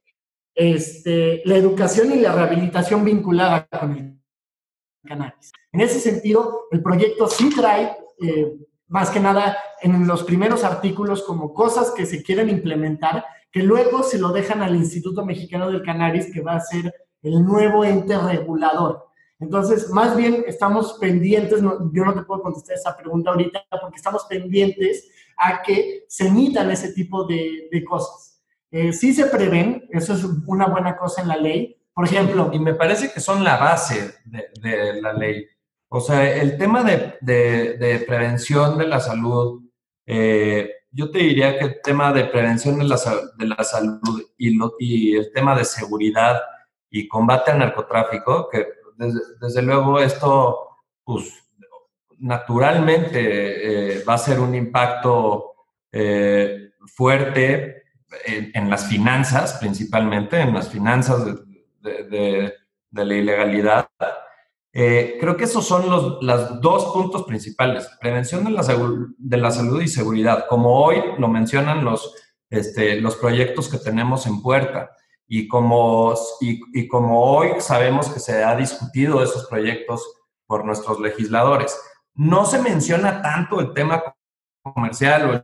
este, 0.53 1.41
la 1.45 1.55
educación 1.55 2.11
y 2.11 2.19
la 2.19 2.33
rehabilitación 2.33 3.03
vinculada 3.03 3.67
con 3.67 3.91
el 3.93 4.19
cannabis. 5.03 5.51
En 5.71 5.81
ese 5.81 5.99
sentido, 5.99 6.67
el 6.71 6.83
proyecto 6.83 7.27
sí 7.27 7.49
trae 7.55 7.97
eh, 8.21 8.53
más 8.93 9.09
que 9.09 9.19
nada 9.19 9.57
en 9.81 10.05
los 10.05 10.23
primeros 10.23 10.63
artículos 10.63 11.23
como 11.23 11.51
cosas 11.51 11.89
que 11.97 12.05
se 12.05 12.21
quieren 12.21 12.47
implementar, 12.47 13.25
que 13.51 13.63
luego 13.63 14.03
se 14.03 14.19
lo 14.19 14.31
dejan 14.31 14.61
al 14.61 14.75
Instituto 14.75 15.25
Mexicano 15.25 15.67
del 15.71 15.81
Cannabis, 15.81 16.31
que 16.31 16.41
va 16.41 16.57
a 16.57 16.59
ser 16.59 16.93
el 17.23 17.43
nuevo 17.43 17.83
ente 17.83 18.15
regulador. 18.15 19.07
Entonces, 19.39 19.89
más 19.89 20.15
bien 20.15 20.43
estamos 20.45 20.99
pendientes, 21.01 21.59
yo 21.59 22.05
no 22.05 22.13
te 22.13 22.21
puedo 22.21 22.43
contestar 22.43 22.75
esa 22.75 22.95
pregunta 22.95 23.31
ahorita, 23.31 23.63
porque 23.81 23.95
estamos 23.95 24.25
pendientes 24.25 25.09
a 25.39 25.63
que 25.63 26.05
se 26.07 26.27
emitan 26.27 26.69
ese 26.69 26.93
tipo 26.93 27.25
de, 27.25 27.83
cosas. 27.89 28.43
Eh, 28.69 28.93
sí 28.93 29.11
se 29.11 29.25
prevén, 29.25 29.87
eso 29.89 30.13
es 30.13 30.23
una 30.45 30.67
buena 30.67 30.95
cosa 30.95 31.23
en 31.23 31.29
la 31.29 31.37
ley. 31.37 31.81
Por 31.95 32.05
ejemplo... 32.05 32.51
Y 32.53 32.59
me 32.59 32.75
parece 32.75 33.11
que 33.11 33.19
son 33.19 33.43
la 33.43 33.57
base 33.57 34.13
de, 34.25 34.49
de 34.61 35.01
la 35.01 35.13
ley. 35.13 35.47
O 35.95 36.01
sea, 36.01 36.27
el 36.41 36.57
tema 36.57 36.83
de, 36.83 37.19
de, 37.21 37.99
prevención 37.99 38.79
de 38.79 38.87
la 38.87 38.99
salud, 38.99 39.61
eh, 40.07 40.71
yo 40.89 41.11
te 41.11 41.19
diría 41.19 41.59
que 41.59 41.65
el 41.65 41.81
tema 41.83 42.11
de 42.11 42.25
prevención 42.25 42.79
de 42.79 42.85
la, 42.85 42.97
de 43.37 43.45
la 43.45 43.63
salud 43.63 44.23
y, 44.35 45.15
el 45.15 45.31
tema 45.31 45.55
de 45.55 45.63
seguridad 45.63 46.41
y 46.89 47.07
combate 47.07 47.51
al 47.51 47.59
narcotráfico, 47.59 48.49
que 48.49 48.69
desde, 48.97 49.19
desde 49.39 49.61
luego 49.61 49.99
esto, 49.99 50.67
pues, 51.03 51.31
naturalmente 52.17 53.99
eh, 53.99 54.03
va 54.03 54.15
a 54.15 54.17
ser 54.17 54.39
un 54.39 54.55
impacto 54.55 55.53
eh, 55.91 56.71
fuerte 56.87 57.83
en, 58.25 58.49
en, 58.55 58.67
las 58.67 58.87
finanzas, 58.87 59.59
principalmente, 59.59 60.41
en 60.41 60.55
las 60.55 60.69
finanzas 60.69 61.23
de, 61.81 62.51
de 62.89 63.05
la 63.05 63.13
ilegalidad 63.13 63.87
eh, 64.73 65.17
creo 65.19 65.37
que 65.37 65.43
esos 65.43 65.67
son 65.67 65.87
los 65.87 66.23
las 66.23 66.59
dos 66.59 66.85
puntos 66.93 67.23
principales, 67.23 67.87
prevención 68.01 68.43
de 68.43 68.49
la, 68.49 68.63
de 69.17 69.37
la 69.37 69.51
salud 69.51 69.81
y 69.81 69.87
seguridad, 69.87 70.47
como 70.49 70.83
hoy 70.83 70.97
lo 71.19 71.27
mencionan 71.27 71.85
los, 71.85 72.15
este, 72.49 72.99
los 72.99 73.15
proyectos 73.15 73.69
que 73.69 73.77
tenemos 73.77 74.25
en 74.25 74.41
puerta 74.41 74.89
y 75.27 75.47
como, 75.47 76.15
y, 76.41 76.59
y 76.73 76.87
como 76.87 77.23
hoy 77.23 77.51
sabemos 77.59 78.09
que 78.09 78.19
se 78.19 78.43
ha 78.43 78.55
discutido 78.55 79.23
esos 79.23 79.45
proyectos 79.47 80.23
por 80.47 80.65
nuestros 80.65 80.99
legisladores. 80.99 81.79
No 82.15 82.45
se 82.45 82.59
menciona 82.59 83.21
tanto 83.21 83.59
el 83.59 83.73
tema 83.73 84.03
comercial 84.61 85.29
o 85.29 85.33
el 85.33 85.43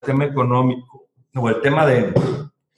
tema 0.00 0.24
económico 0.24 1.08
o 1.34 1.48
el 1.48 1.60
tema 1.60 1.86
de, 1.86 2.12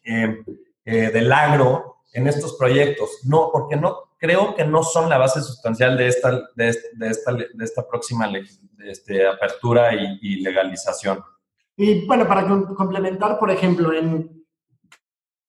eh, 0.05 0.45
eh, 0.85 1.11
del 1.11 1.33
agro 1.33 1.94
en 2.15 2.27
estos 2.27 2.55
proyectos. 2.55 3.21
No, 3.25 3.51
porque 3.53 3.77
no 3.77 4.15
creo 4.19 4.55
que 4.55 4.65
no 4.65 4.83
son 4.83 5.11
la 5.11 5.19
base 5.19 5.43
sustancial 5.43 5.99
de 5.99 6.09
esta, 6.09 6.49
de, 6.55 6.69
esta, 6.69 7.33
de 7.35 7.65
esta 7.65 7.87
próxima 7.87 8.31
este, 8.79 9.27
apertura 9.27 9.93
y, 9.95 10.41
legalización. 10.41 11.23
Y 11.77 12.07
bueno, 12.07 12.27
para 12.27 12.47
complementar, 12.47 13.39
por 13.39 13.51
ejemplo, 13.51 13.93
en, 13.93 14.47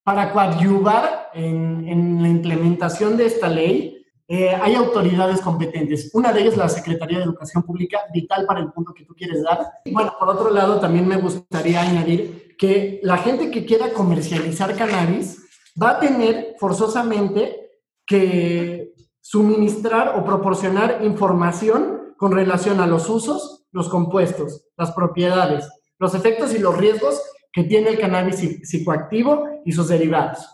para 0.04 0.32
coadyuvar 0.34 1.30
en, 1.34 1.88
en 1.88 2.22
la 2.22 2.28
implementación 2.28 3.16
de 3.16 3.28
esta 3.28 3.48
ley, 3.48 3.96
eh, 4.28 4.50
hay 4.60 4.74
autoridades 4.74 5.40
competentes. 5.40 6.10
Una 6.14 6.34
de 6.34 6.42
ellas, 6.42 6.58
la 6.58 6.68
Secretaría 6.68 7.20
de 7.20 7.26
Educación 7.26 7.62
Pública, 7.62 8.00
vital 8.12 8.46
para 8.48 8.60
el 8.60 8.72
punto 8.72 8.94
que 8.94 9.06
tú 9.06 9.14
quieres 9.14 9.44
dar. 9.44 9.60
Bueno, 9.92 10.16
por 10.20 10.30
otro 10.30 10.50
lado, 10.50 10.80
también 10.80 11.08
me 11.08 11.18
gustaría 11.18 11.82
añadir 11.82 12.56
que 12.58 13.00
la 13.04 13.18
gente 13.18 13.52
que 13.52 13.66
quiera 13.66 13.92
comercializar 13.92 14.76
cannabis 14.76 15.45
va 15.82 15.92
a 15.92 16.00
tener 16.00 16.56
forzosamente 16.60 17.72
que 18.06 18.94
suministrar 19.22 20.14
o 20.18 20.24
proporcionar 20.24 21.00
información 21.04 22.14
con 22.18 22.32
relación 22.32 22.80
a 22.80 22.88
los 22.88 23.10
usos, 23.10 23.66
los 23.72 23.90
compuestos, 23.90 24.68
las 24.78 24.92
propiedades, 24.92 25.68
los 26.00 26.14
efectos 26.14 26.54
y 26.54 26.60
los 26.60 26.78
riesgos 26.78 27.22
que 27.52 27.64
tiene 27.64 27.90
el 27.90 28.00
cannabis 28.00 28.38
psicoactivo 28.64 29.62
y 29.66 29.72
sus 29.72 29.88
derivados. 29.88 30.48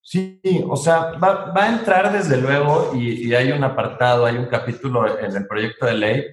Sí, 0.00 0.40
o 0.66 0.76
sea, 0.76 1.12
va, 1.18 1.52
a 1.54 1.68
entrar 1.68 2.12
desde 2.12 2.38
luego 2.38 2.92
y, 2.94 3.34
hay 3.34 3.52
un 3.52 3.62
apartado, 3.62 4.24
hay 4.24 4.36
un 4.36 4.46
capítulo 4.46 5.18
en 5.18 5.36
el 5.36 5.46
proyecto 5.46 5.86
de 5.86 5.94
ley 5.94 6.24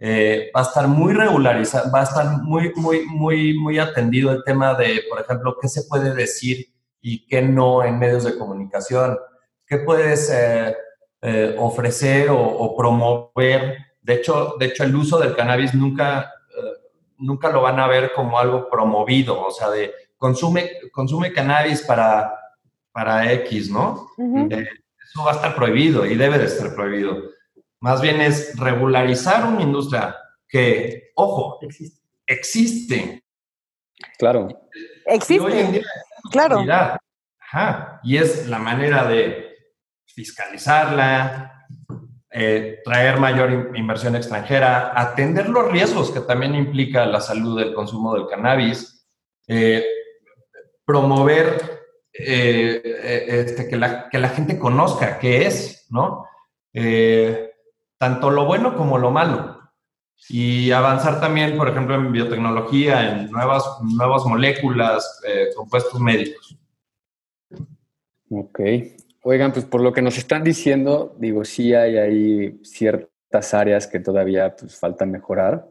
eh, 0.00 0.52
va 0.54 0.60
a 0.60 0.62
estar 0.62 0.86
muy 0.86 1.12
regularizado, 1.12 1.90
va 1.90 2.00
a 2.00 2.04
estar 2.04 2.42
muy, 2.42 2.72
muy, 2.76 3.04
muy, 3.06 3.54
muy 3.58 3.78
atendido 3.80 4.30
el 4.30 4.44
tema 4.44 4.74
de, 4.74 5.02
por 5.08 5.20
ejemplo, 5.20 5.56
qué 5.60 5.68
se 5.68 5.82
puede 5.84 6.14
decir 6.14 6.68
y 7.08 7.26
qué 7.26 7.40
no 7.40 7.82
en 7.82 7.98
medios 7.98 8.24
de 8.24 8.36
comunicación, 8.36 9.18
qué 9.66 9.78
puedes 9.78 10.30
eh, 10.30 10.76
eh, 11.22 11.56
ofrecer 11.58 12.28
o, 12.30 12.76
promover. 12.76 13.78
De 14.02 14.14
hecho, 14.14 14.56
de 14.58 14.66
hecho, 14.66 14.84
el 14.84 14.94
uso 14.94 15.18
del 15.18 15.34
cannabis 15.34 15.74
nunca, 15.74 16.32
nunca 17.16 17.48
lo 17.50 17.62
van 17.62 17.80
a 17.80 17.86
ver 17.86 18.12
como 18.12 18.38
algo 18.38 18.68
promovido, 18.68 19.40
o 19.40 19.50
sea, 19.50 19.70
de 19.70 19.92
consume, 20.18 20.70
consume 20.92 21.32
cannabis 21.32 21.82
para, 21.82 22.32
para 22.92 23.32
X, 23.32 23.70
¿no? 23.70 24.08
eso 24.18 25.24
va 25.24 25.32
a 25.32 25.34
estar 25.36 25.54
prohibido 25.54 26.04
y 26.04 26.14
debe 26.14 26.38
de 26.38 26.44
estar 26.44 26.74
prohibido. 26.74 27.22
Más 27.80 28.02
bien 28.02 28.20
es 28.20 28.58
regularizar 28.58 29.46
una 29.46 29.62
industria 29.62 30.16
que, 30.48 31.12
ojo, 31.14 31.58
existe. 31.62 32.02
existe. 32.26 33.24
Claro. 34.18 34.48
Existe. 35.06 35.82
Claro. 36.30 36.64
Ajá. 37.40 38.00
Y 38.02 38.16
es 38.16 38.46
la 38.46 38.58
manera 38.58 39.04
de 39.04 39.56
fiscalizarla, 40.06 41.66
eh, 42.30 42.80
traer 42.84 43.18
mayor 43.18 43.72
inversión 43.74 44.14
extranjera, 44.14 44.92
atender 44.94 45.48
los 45.48 45.70
riesgos 45.70 46.10
que 46.10 46.20
también 46.20 46.54
implica 46.54 47.06
la 47.06 47.20
salud 47.20 47.58
del 47.58 47.72
consumo 47.72 48.14
del 48.14 48.26
cannabis, 48.26 49.08
eh, 49.46 49.84
promover 50.84 51.80
eh, 52.12 52.82
este, 53.28 53.68
que, 53.68 53.76
la, 53.76 54.08
que, 54.10 54.18
la, 54.18 54.28
gente 54.28 54.58
conozca 54.58 55.18
qué 55.18 55.46
es, 55.46 55.86
¿no? 55.90 56.26
tanto 57.98 58.30
lo 58.30 58.44
bueno 58.44 58.76
como 58.76 58.98
lo 58.98 59.10
malo. 59.10 59.57
Y 60.28 60.70
avanzar 60.72 61.20
también, 61.20 61.56
por 61.56 61.68
ejemplo, 61.68 61.94
en 61.94 62.12
biotecnología, 62.12 63.22
en 63.22 63.30
nuevas, 63.30 63.64
nuevas 63.82 64.24
moléculas, 64.26 65.20
eh, 65.26 65.48
compuestos 65.54 66.00
médicos. 66.00 66.58
Ok. 68.30 68.60
Oigan, 69.22 69.52
pues 69.52 69.64
por 69.64 69.80
lo 69.80 69.92
que 69.92 70.02
nos 70.02 70.18
están 70.18 70.44
diciendo, 70.44 71.14
digo, 71.18 71.44
sí 71.44 71.74
hay 71.74 71.96
ahí 71.96 72.60
ciertas 72.62 73.54
áreas 73.54 73.86
que 73.86 74.00
todavía 74.00 74.54
pues, 74.56 74.78
faltan 74.78 75.10
mejorar. 75.10 75.68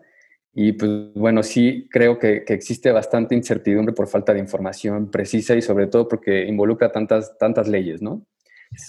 Y 0.53 0.71
pues 0.71 1.13
bueno, 1.13 1.43
sí 1.43 1.87
creo 1.91 2.17
que, 2.17 2.43
que, 2.43 2.53
existe 2.53 2.91
bastante 2.91 3.35
incertidumbre 3.35 3.93
por 3.93 4.07
falta 4.07 4.33
de 4.33 4.39
información 4.39 5.11
precisa 5.11 5.53
y 5.53 5.61
sobre 5.61 5.85
todo 5.85 6.07
porque 6.07 6.45
involucra 6.45 6.91
tantas, 6.91 7.37
tantas 7.37 7.67
leyes, 7.67 8.01
¿no? 8.01 8.25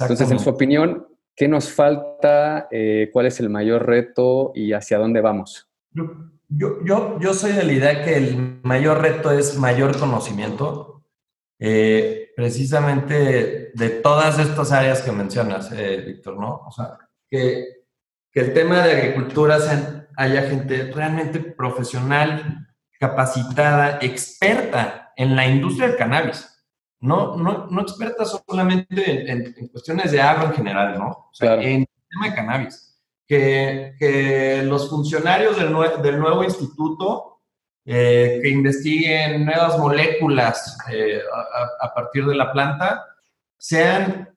Entonces, 0.00 0.30
en 0.30 0.38
su 0.38 0.50
opinión, 0.50 1.06
¿Qué 1.38 1.46
nos 1.46 1.70
falta? 1.70 2.66
Eh, 2.68 3.11
¿Cuál 3.12 3.27
es 3.27 3.38
el 3.38 3.48
mayor 3.48 3.87
reto 3.87 4.51
y 4.57 4.72
hacia 4.72 4.98
dónde 4.98 5.20
vamos? 5.20 5.70
Yo, 5.92 6.85
yo, 6.85 7.20
yo 7.20 7.33
soy 7.33 7.53
de 7.53 7.62
la 7.62 7.72
idea 7.72 8.05
que 8.05 8.16
el 8.16 8.59
mayor 8.64 9.01
reto 9.01 9.31
es 9.31 9.57
mayor 9.57 9.96
conocimiento, 9.96 11.05
eh, 11.61 12.33
precisamente 12.35 13.70
de 13.72 13.88
todas 14.03 14.40
estas 14.40 14.72
áreas 14.72 15.01
que 15.01 15.12
mencionas, 15.12 15.70
eh, 15.70 16.03
Víctor, 16.05 16.40
¿no? 16.40 16.62
O 16.66 16.72
sea, 16.72 16.98
que, 17.31 17.85
que, 18.33 18.40
el 18.40 18.53
tema 18.53 18.85
de 18.85 18.94
agricultura 18.94 19.59
haya 20.16 20.42
gente 20.42 20.90
realmente 20.92 21.38
profesional, 21.38 22.66
capacitada, 22.98 24.01
experta 24.03 25.12
en 25.16 25.37
la 25.37 25.46
industria 25.46 25.87
del 25.87 25.96
cannabis 25.96 26.57
no, 27.00 27.37
no, 27.37 27.66
no 27.66 27.82
experta 27.82 28.24
solamente 28.24 29.30
en, 29.30 29.68
cuestiones 29.68 30.11
de 30.11 30.20
agua 30.20 30.46
en 30.46 30.54
general, 30.54 30.98
¿no? 30.98 31.08
O 31.08 31.30
sea, 31.32 31.54
en 31.54 31.80
el 31.80 31.88
tema 32.08 32.28
de 32.28 32.34
cannabis. 32.34 32.84
Que, 33.26 33.94
que 33.98 34.62
los 34.62 34.88
funcionarios 34.88 35.58
del, 35.58 35.74
del 36.02 36.18
nuevo 36.18 36.42
instituto 36.42 37.40
eh, 37.84 38.40
que 38.42 38.48
investiguen 38.48 39.44
nuevas 39.44 39.78
moléculas 39.78 40.78
eh, 40.90 41.20
a, 41.30 41.87
a, 41.87 41.94
partir 41.94 42.24
de 42.24 42.34
la 42.34 42.50
planta 42.50 43.04
sean 43.58 44.28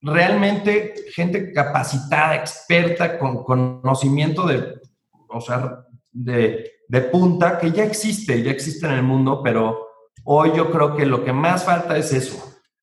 realmente 0.00 0.94
gente 1.12 1.52
capacitada, 1.52 2.34
experta, 2.34 3.18
con 3.18 3.44
conocimiento 3.44 4.46
de, 4.46 4.80
o 5.28 5.40
sea, 5.40 5.84
de, 6.10 6.72
de 6.88 7.00
punta, 7.02 7.58
que 7.58 7.70
ya 7.70 7.84
existe, 7.84 8.42
ya 8.42 8.50
existe 8.50 8.86
en 8.86 8.92
el 8.92 9.02
mundo, 9.02 9.42
pero 9.42 9.91
Hoy 10.24 10.52
yo 10.54 10.70
creo 10.70 10.96
que 10.96 11.06
lo 11.06 11.24
que 11.24 11.32
más 11.32 11.64
falta 11.64 11.96
es 11.96 12.12
eso, 12.12 12.42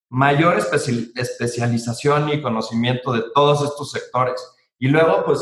mayor 0.10 0.58
especialización 0.58 2.30
y 2.30 2.42
conocimiento 2.42 3.14
de 3.14 3.24
todos 3.34 3.64
estos 3.64 3.92
sectores. 3.92 4.42
Y 4.78 4.88
luego, 4.88 5.24
pues, 5.26 5.40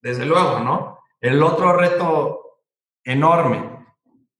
desde 0.00 0.26
luego, 0.26 0.60
¿no? 0.60 0.98
El 1.20 1.42
otro 1.42 1.72
reto 1.72 2.60
enorme, 3.02 3.86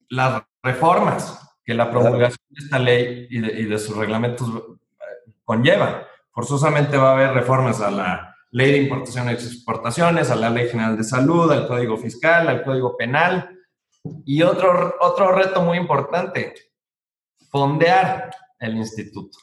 las 0.09 0.43
reformas 0.63 1.41
que 1.65 1.75
la 1.75 1.91
promulgación 1.91 2.47
de 2.51 2.65
esta 2.65 2.79
ley 2.79 3.27
y 3.31 3.41
de, 3.41 3.79
sus 3.79 3.97
reglamentos 3.97 4.49
eh, 4.49 5.33
conlleva. 5.45 6.07
Forzosamente 6.31 6.97
va 6.97 7.11
a 7.11 7.13
haber 7.15 7.33
reformas 7.33 7.81
a 7.81 7.91
la 7.91 8.37
ley 8.51 8.73
de 8.73 8.79
importaciones 8.79 9.43
y 9.43 9.47
exportaciones, 9.47 10.31
a 10.31 10.37
la 10.37 10.51
ley 10.51 10.69
general 10.69 10.97
de 10.97 11.05
salud, 11.05 11.51
al 11.51 11.67
código 11.67 11.97
fiscal, 11.97 12.49
al 12.49 12.63
código 12.63 12.97
penal. 12.97 13.59
Y 14.27 14.43
otro, 14.43 14.95
otro 15.01 15.33
reto 15.33 15.63
muy 15.63 15.79
importante, 15.79 16.55
fondear 17.55 18.35
el 18.59 18.77
instituto. 18.77 19.39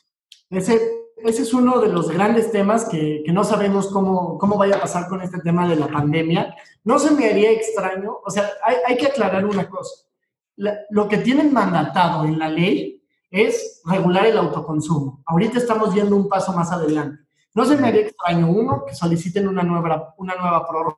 Ese, 0.49 0.81
ese 1.15 1.43
es 1.43 1.53
uno 1.53 1.79
de 1.79 1.87
los 1.87 2.11
grandes 2.11 2.51
temas 2.51 2.83
que, 2.83 3.23
que, 3.25 3.31
no 3.31 3.45
sabemos 3.45 3.87
cómo, 3.87 4.37
cómo 4.37 4.57
vaya 4.57 4.75
a 4.75 4.81
pasar 4.81 5.07
con 5.07 5.21
este 5.21 5.39
tema 5.39 5.65
de 5.65 5.77
la 5.77 5.87
pandemia. 5.87 6.53
No 6.83 6.99
se 6.99 7.11
me 7.11 7.29
haría 7.29 7.51
extraño, 7.51 8.17
o 8.21 8.29
sea, 8.29 8.49
hay, 8.65 8.75
hay 8.85 8.97
que 8.97 9.07
aclarar 9.07 9.45
una 9.45 9.69
cosa. 9.69 10.09
lo 10.57 11.07
que 11.07 11.19
tienen 11.19 11.53
mandatado 11.53 12.25
en 12.25 12.37
la 12.37 12.49
ley 12.49 13.01
es 13.29 13.81
regular 13.85 14.25
el 14.25 14.37
autoconsumo. 14.37 15.23
Ahorita 15.25 15.59
estamos 15.59 15.95
yendo 15.95 16.17
un 16.17 16.27
paso 16.27 16.51
más 16.51 16.69
adelante. 16.69 17.23
No 17.53 17.63
se 17.63 17.77
me 17.77 17.87
haría 17.87 18.01
extraño, 18.01 18.49
uno, 18.49 18.83
que 18.85 18.93
soliciten 18.93 19.47
una 19.47 19.63
nueva, 19.63 20.15
una 20.17 20.35
nueva 20.35 20.67
prórroga, 20.67 20.97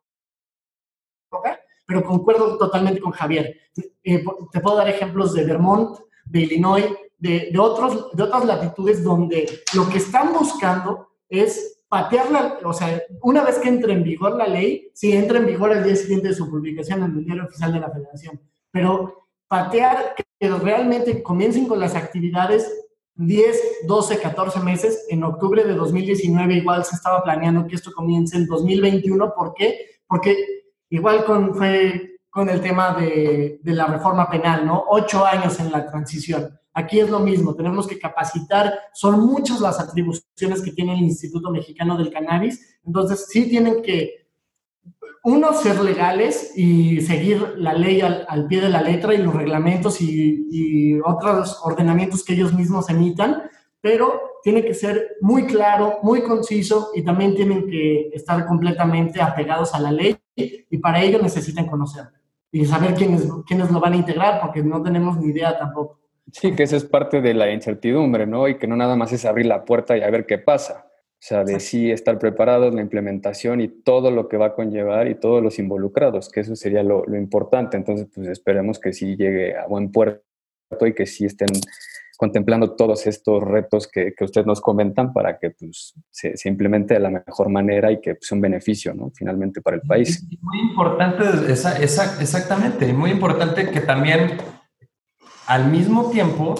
pero 1.85 2.03
concuerdo 2.03 2.57
totalmente 2.57 2.99
con 2.99 3.11
Javier. 3.11 3.55
Eh, 4.03 4.25
te 4.51 4.59
puedo 4.61 4.77
dar 4.77 4.89
ejemplos 4.89 5.35
de 5.35 5.45
Vermont, 5.45 5.99
de 6.25 6.39
Illinois, 6.41 6.85
de, 7.17 7.49
de, 7.51 7.59
otros, 7.59 8.11
de 8.15 8.23
otras 8.23 8.45
latitudes 8.45 9.03
donde 9.03 9.61
lo 9.75 9.87
que 9.89 9.97
están 9.97 10.33
buscando 10.33 11.07
es 11.29 11.81
patear 11.87 12.31
la, 12.31 12.59
o 12.63 12.73
sea, 12.73 13.01
una 13.21 13.43
vez 13.43 13.59
que 13.59 13.69
entre 13.69 13.93
en 13.93 14.03
vigor 14.03 14.35
la 14.35 14.47
ley, 14.47 14.89
sí 14.93 15.13
entra 15.13 15.37
en 15.37 15.45
vigor 15.45 15.71
el 15.71 15.83
día 15.83 15.95
siguiente 15.95 16.29
de 16.29 16.33
su 16.33 16.49
publicación 16.49 17.03
en 17.03 17.17
el 17.17 17.25
diario 17.25 17.45
oficial 17.45 17.71
de 17.71 17.79
la 17.79 17.91
federación, 17.91 18.41
pero 18.71 19.27
patear 19.47 20.15
que 20.15 20.49
realmente 20.49 21.21
comiencen 21.21 21.67
con 21.67 21.79
las 21.79 21.95
actividades 21.95 22.67
10, 23.15 23.85
12, 23.87 24.19
14 24.19 24.59
meses. 24.61 25.05
En 25.09 25.23
octubre 25.23 25.63
de 25.63 25.73
2019 25.73 26.55
igual 26.55 26.83
se 26.83 26.95
estaba 26.95 27.23
planeando 27.23 27.67
que 27.67 27.75
esto 27.75 27.91
comience 27.91 28.35
en 28.37 28.47
2021. 28.47 29.33
¿Por 29.35 29.53
qué? 29.53 29.99
Porque 30.07 30.35
igual 30.89 31.25
con, 31.25 31.53
fue 31.53 32.12
con 32.33 32.49
el 32.49 32.61
tema 32.61 32.95
de, 32.95 33.59
la 33.63 33.85
reforma 33.85 34.27
penal, 34.27 34.65
¿no? 34.65 34.85
Ocho 34.89 35.23
años 35.23 35.59
en 35.59 35.71
la 35.71 35.85
transición. 35.85 36.59
Aquí 36.73 36.99
es 36.99 37.07
lo 37.07 37.19
mismo, 37.19 37.53
tenemos 37.53 37.85
que 37.85 37.99
capacitar, 37.99 38.73
son 38.91 39.19
muchas 39.19 39.61
las 39.61 39.79
atribuciones 39.79 40.63
que 40.63 40.71
tiene 40.71 40.95
el 40.95 41.01
Instituto 41.01 41.51
Mexicano 41.51 41.95
del 41.95 42.11
Cannabis, 42.11 42.79
entonces 42.83 43.27
sí 43.29 43.47
tienen 43.47 43.83
que, 43.83 44.25
uno, 45.23 45.53
ser 45.53 45.79
legales 45.81 46.57
y 46.57 47.01
seguir 47.01 47.53
la 47.57 47.73
ley 47.73 48.01
al, 48.01 48.47
pie 48.47 48.61
de 48.61 48.69
la 48.69 48.81
letra 48.81 49.13
y 49.13 49.19
los 49.19 49.35
reglamentos 49.35 50.01
y, 50.01 50.47
y 50.49 50.99
otros 51.01 51.59
ordenamientos 51.63 52.23
que 52.23 52.33
ellos 52.33 52.51
mismos 52.51 52.89
emitan, 52.89 53.43
pero 53.79 54.39
tiene 54.41 54.65
que 54.65 54.73
ser 54.73 55.17
muy 55.21 55.45
claro, 55.45 55.99
muy 56.01 56.23
conciso 56.23 56.89
y 56.95 57.03
también 57.03 57.35
tienen 57.35 57.67
que 57.67 58.09
estar 58.11 58.47
completamente 58.47 59.21
apegados 59.21 59.75
a 59.75 59.79
la 59.79 59.91
ley 59.91 60.17
y 60.35 60.77
para 60.79 61.03
ello 61.03 61.21
necesitan 61.21 61.67
conocerla 61.67 62.22
y 62.53 62.65
saber 62.65 62.93
quiénes, 62.93 63.27
quiénes 63.47 63.71
lo 63.71 63.79
van 63.79 63.93
a 63.93 63.95
integrar, 63.97 64.39
porque 64.39 64.61
no 64.61 64.81
tenemos 64.81 65.17
ni 65.17 65.31
idea 65.31 65.57
tampoco. 65.57 65.99
Sí, 66.31 66.55
que 66.55 66.63
eso 66.63 66.77
es 66.77 66.85
parte 66.85 67.19
de 67.19 67.33
la 67.33 67.51
incertidumbre, 67.51 68.27
¿no? 68.27 68.47
Y 68.47 68.59
que 68.59 68.67
no 68.67 68.75
nada 68.75 68.95
más 68.95 69.11
es 69.11 69.25
abrir 69.25 69.47
la 69.47 69.65
puerta 69.65 69.97
y 69.97 70.01
a 70.01 70.09
ver 70.11 70.27
qué 70.27 70.37
pasa. 70.37 70.85
O 70.87 71.25
sea, 71.25 71.43
de 71.43 71.59
sí 71.59 71.89
estar 71.89 72.19
preparados, 72.19 72.73
la 72.75 72.81
implementación 72.81 73.59
y 73.59 73.69
todo 73.69 74.11
lo 74.11 74.29
que 74.29 74.37
va 74.37 74.47
a 74.47 74.53
conllevar 74.53 75.07
y 75.07 75.15
todos 75.15 75.41
los 75.41 75.57
involucrados, 75.57 76.29
que 76.29 76.41
eso 76.41 76.55
sería 76.55 76.83
lo, 76.83 77.03
lo 77.05 77.17
importante. 77.17 77.75
Entonces, 77.75 78.07
pues 78.13 78.27
esperemos 78.27 78.77
que 78.77 78.93
sí 78.93 79.15
llegue 79.15 79.57
a 79.57 79.65
buen 79.65 79.91
puerto 79.91 80.21
y 80.85 80.93
que 80.93 81.07
sí 81.07 81.25
estén 81.25 81.47
contemplando 82.17 82.75
todos 82.75 83.07
estos 83.07 83.43
retos 83.43 83.87
que, 83.87 84.13
que 84.15 84.23
ustedes 84.23 84.45
nos 84.47 84.61
comentan 84.61 85.13
para 85.13 85.37
que 85.39 85.51
pues, 85.51 85.93
se, 86.09 86.37
se, 86.37 86.49
implemente 86.49 86.93
de 86.93 86.99
la 86.99 87.09
mejor 87.09 87.49
manera 87.49 87.91
y 87.91 87.99
que 87.99 88.17
sea 88.21 88.35
un 88.35 88.41
beneficio, 88.41 88.93
¿no? 88.93 89.11
Finalmente 89.15 89.61
para 89.61 89.77
el 89.77 89.81
país. 89.81 90.25
Muy 90.41 90.59
importante, 90.59 91.51
esa, 91.51 91.77
esa, 91.77 92.21
exactamente, 92.21 92.91
muy 92.93 93.11
importante 93.11 93.69
que 93.69 93.81
también 93.81 94.37
al 95.47 95.69
mismo 95.69 96.09
tiempo, 96.09 96.55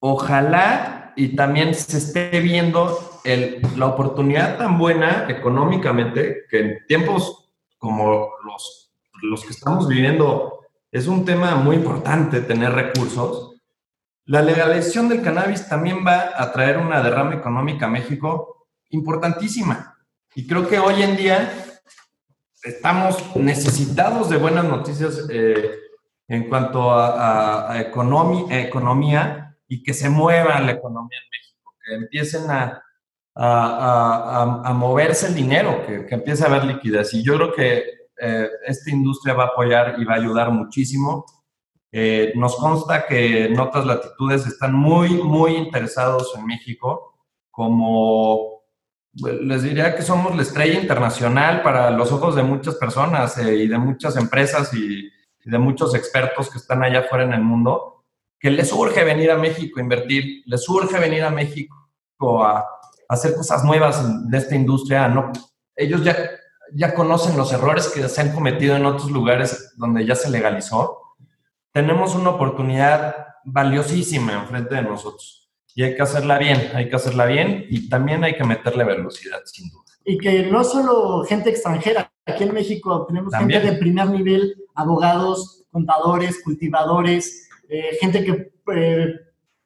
ojalá 0.00 1.12
y 1.16 1.36
también 1.36 1.74
se 1.74 1.98
esté 1.98 2.40
viendo 2.40 2.98
el, 3.24 3.60
la 3.76 3.86
oportunidad 3.86 4.56
tan 4.56 4.78
buena 4.78 5.26
económicamente 5.28 6.44
que 6.48 6.60
en 6.60 6.86
tiempos 6.86 7.40
como 7.80 8.28
los, 8.44 8.92
los 9.22 9.42
que 9.42 9.52
estamos 9.52 9.88
viviendo, 9.88 10.60
es 10.92 11.06
un 11.06 11.24
tema 11.24 11.56
muy 11.56 11.76
importante 11.76 12.42
tener 12.42 12.72
recursos. 12.72 13.49
La 14.30 14.42
legalización 14.42 15.08
del 15.08 15.22
cannabis 15.22 15.68
también 15.68 16.06
va 16.06 16.30
a 16.36 16.52
traer 16.52 16.78
una 16.78 17.02
derrama 17.02 17.34
económica 17.34 17.86
a 17.86 17.90
México 17.90 18.68
importantísima. 18.90 19.98
Y 20.36 20.46
creo 20.46 20.68
que 20.68 20.78
hoy 20.78 21.02
en 21.02 21.16
día 21.16 21.52
estamos 22.62 23.34
necesitados 23.34 24.30
de 24.30 24.36
buenas 24.36 24.66
noticias 24.66 25.26
eh, 25.28 25.72
en 26.28 26.48
cuanto 26.48 26.92
a, 26.92 27.72
a, 27.72 27.80
economía 27.80 29.56
y 29.66 29.82
que 29.82 29.92
se 29.92 30.08
mueva 30.08 30.60
la 30.60 30.70
economía 30.70 31.18
en 31.18 31.28
México, 31.28 31.74
que 31.84 31.94
empiecen 31.94 32.42
a, 32.52 32.84
moverse 34.74 35.26
el 35.26 35.34
dinero, 35.34 35.84
que, 35.84 36.06
que, 36.06 36.14
empiece 36.14 36.44
a 36.44 36.46
haber 36.46 36.66
liquidez. 36.66 37.14
Y 37.14 37.24
yo 37.24 37.34
creo 37.34 37.52
que 37.52 37.84
eh, 38.22 38.48
esta 38.64 38.90
industria 38.90 39.34
va 39.34 39.42
a 39.42 39.48
apoyar 39.48 39.96
y 39.98 40.04
va 40.04 40.12
a 40.12 40.18
ayudar 40.18 40.52
muchísimo. 40.52 41.26
Eh, 41.92 42.32
nos 42.36 42.56
consta 42.56 43.06
que 43.06 43.46
en 43.46 43.58
otras 43.58 43.84
latitudes 43.84 44.46
están 44.46 44.74
muy, 44.74 45.10
muy 45.10 45.56
interesados 45.56 46.32
en 46.36 46.46
México 46.46 47.10
como 47.60 48.62
les 49.12 49.62
diría 49.62 49.94
que 49.94 50.02
somos 50.02 50.34
la 50.36 50.42
estrella 50.42 50.80
internacional 50.80 51.62
para 51.62 51.90
los 51.90 52.12
ojos 52.12 52.36
de 52.36 52.42
muchas 52.42 52.76
personas 52.76 53.36
eh, 53.38 53.54
y 53.54 53.68
de 53.68 53.76
muchas 53.78 54.16
empresas 54.16 54.72
y, 54.72 55.10
de 55.42 55.58
muchos 55.58 55.94
expertos 55.94 56.48
que 56.50 56.58
están 56.58 56.82
allá 56.82 57.00
afuera 57.00 57.24
en 57.24 57.32
el 57.32 57.42
mundo, 57.42 58.04
que 58.38 58.50
les 58.50 58.72
urge 58.72 59.02
venir 59.04 59.30
a 59.30 59.36
México 59.36 59.78
a 59.78 59.82
invertir, 59.82 60.42
les 60.46 60.68
urge 60.68 60.98
venir 60.98 61.24
a 61.24 61.30
México 61.30 61.74
a, 62.42 62.64
hacer 63.08 63.34
cosas 63.34 63.64
nuevas 63.64 64.30
de 64.30 64.38
esta 64.38 64.54
industria. 64.54 65.08
¿no? 65.08 65.32
Ellos 65.74 66.04
ya, 66.04 66.16
ya 66.72 66.94
conocen 66.94 67.36
los 67.36 67.52
errores 67.52 67.88
que 67.88 68.08
se 68.08 68.20
han 68.20 68.32
cometido 68.32 68.76
en 68.76 68.86
otros 68.86 69.10
lugares 69.10 69.74
donde 69.76 70.06
ya 70.06 70.14
se 70.14 70.30
legalizó. 70.30 71.09
Tenemos 71.72 72.14
una 72.14 72.30
oportunidad 72.30 73.14
valiosísima 73.44 74.32
enfrente 74.32 74.74
de 74.74 74.82
nosotros 74.82 75.50
y 75.74 75.82
hay 75.84 75.94
que 75.94 76.02
hacerla 76.02 76.38
bien, 76.38 76.70
hay 76.74 76.88
que 76.88 76.96
hacerla 76.96 77.26
bien 77.26 77.66
y 77.68 77.88
también 77.88 78.24
hay 78.24 78.36
que 78.36 78.44
meterle 78.44 78.84
velocidad, 78.84 79.40
sin 79.44 79.70
duda. 79.70 79.84
Y 80.04 80.18
que 80.18 80.46
no 80.46 80.64
solo 80.64 81.24
gente 81.24 81.50
extranjera, 81.50 82.12
aquí 82.26 82.44
en 82.44 82.54
México 82.54 83.06
tenemos 83.06 83.34
gente 83.34 83.60
de 83.60 83.72
primer 83.74 84.08
nivel, 84.08 84.56
abogados, 84.74 85.64
contadores, 85.70 86.42
cultivadores, 86.42 87.48
eh, 87.68 87.96
gente 88.00 88.24
que 88.24 88.52
eh, 88.74 89.14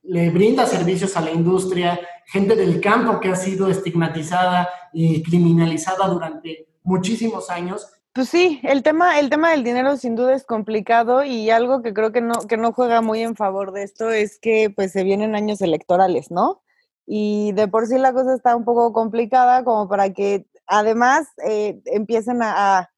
le 0.02 0.30
brinda 0.30 0.66
servicios 0.66 1.16
a 1.16 1.22
la 1.22 1.30
industria, 1.30 1.98
gente 2.26 2.54
del 2.54 2.80
campo 2.80 3.20
que 3.20 3.30
ha 3.30 3.36
sido 3.36 3.68
estigmatizada 3.68 4.68
y 4.92 5.22
criminalizada 5.22 6.06
durante 6.08 6.68
muchísimos 6.82 7.48
años 7.48 7.88
pues 8.14 8.29
sí, 8.29 8.61
el 8.62 8.85
tema, 8.85 9.18
el 9.18 9.29
tema 9.29 9.50
del 9.50 9.64
dinero 9.64 9.96
sin 9.96 10.14
duda 10.14 10.35
es 10.35 10.44
complicado 10.44 11.24
y 11.24 11.50
algo 11.50 11.83
que 11.83 11.92
creo 11.92 12.12
que 12.12 12.20
no, 12.20 12.35
que 12.48 12.57
no 12.57 12.72
juega 12.72 13.03
muy 13.03 13.20
en 13.22 13.35
favor 13.35 13.72
de 13.72 13.83
esto 13.83 14.09
es 14.11 14.38
que 14.38 14.70
pues 14.74 14.92
se 14.92 15.03
vienen 15.03 15.35
años 15.35 15.61
electorales, 15.61 16.31
¿no? 16.31 16.62
Y 17.07 17.53
de 17.55 17.66
por 17.66 17.88
sí 17.88 17.98
la 17.98 18.12
cosa 18.12 18.35
está 18.37 18.55
un 18.55 18.64
poco 18.64 18.92
complicada 18.92 19.64
como 19.64 19.88
para 19.88 20.11
que 20.12 20.46
además 20.68 21.27
eh, 21.44 21.81
empiecen 21.87 22.40
a, 22.42 22.88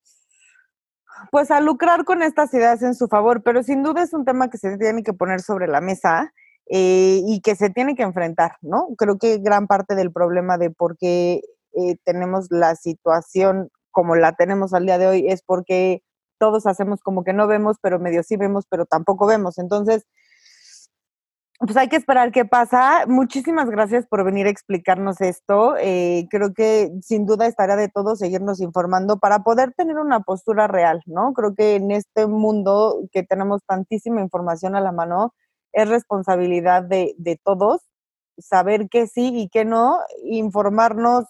pues 1.31 1.51
a 1.51 1.61
lucrar 1.61 2.05
con 2.05 2.23
estas 2.23 2.53
ideas 2.53 2.83
en 2.83 2.95
su 2.95 3.09
favor, 3.09 3.43
pero 3.43 3.63
sin 3.63 3.83
duda 3.83 4.03
es 4.03 4.13
un 4.13 4.27
tema 4.27 4.51
que 4.51 4.59
se 4.59 4.77
tiene 4.77 5.03
que 5.03 5.15
poner 5.15 5.41
sobre 5.41 5.67
la 5.67 5.81
mesa 5.81 6.35
eh, 6.69 7.23
y 7.27 7.41
que 7.41 7.57
se 7.57 7.71
tiene 7.71 7.95
que 7.95 8.03
enfrentar, 8.03 8.57
¿no? 8.61 8.89
Creo 8.99 9.17
que 9.17 9.39
gran 9.39 9.67
parte 9.67 9.95
del 9.95 10.13
problema 10.13 10.59
de 10.59 10.71
por 10.71 10.99
qué 10.99 11.41
eh, 11.73 11.97
tenemos 12.05 12.49
la 12.51 12.77
situación 12.77 13.71
como 13.97 14.15
la 14.15 14.33
tenemos 14.33 14.75
al 14.75 14.85
día 14.85 14.99
de 14.99 15.07
hoy 15.07 15.27
es 15.27 15.41
porque 15.41 16.03
todos 16.39 16.67
hacemos 16.67 17.01
como 17.01 17.25
que 17.25 17.33
no 17.33 17.47
vemos, 17.47 17.79
pero 17.81 17.99
medio 17.99 18.23
sí 18.23 18.37
vemos, 18.37 18.67
pero 18.69 18.85
tampoco 18.85 19.27
vemos. 19.27 19.57
Entonces, 19.57 20.05
pues 21.59 21.79
hay 21.79 21.89
que 21.89 21.97
esperar 21.97 22.31
qué 22.31 22.45
pasa. 22.45 23.07
Muchísimas 23.09 23.71
gracias 23.71 24.07
por 24.07 24.23
venir 24.23 24.49
a 24.49 24.51
explicarnos 24.51 25.23
esto. 25.23 25.77
Eh, 25.79 26.27
creo 26.31 26.53
que 26.53 26.93
sin 27.01 27.25
duda 27.25 27.47
estará 27.47 27.75
de 27.75 27.89
todo 27.89 28.17
seguirnos 28.17 28.61
informando 28.61 29.19
para 29.19 29.39
poder 29.39 29.73
tener 29.73 29.97
una 29.97 30.21
postura 30.21 30.67
real, 30.67 31.01
¿no? 31.07 31.33
Creo 31.33 31.55
que 31.55 31.77
en 31.77 31.91
este 31.91 32.27
mundo 32.27 33.01
que 33.13 33.23
tenemos 33.23 33.63
tantísima 33.65 34.21
información 34.21 34.77
a 34.77 34.83
la 34.83 34.93
mano, 34.93 35.33
es 35.73 35.89
responsabilidad 35.89 36.83
de, 36.83 37.15
de 37.17 37.41
todos 37.43 37.81
saber 38.37 38.91
qué 38.91 39.07
sí 39.07 39.33
y 39.35 39.49
qué 39.49 39.65
no, 39.65 40.01
informarnos 40.23 41.25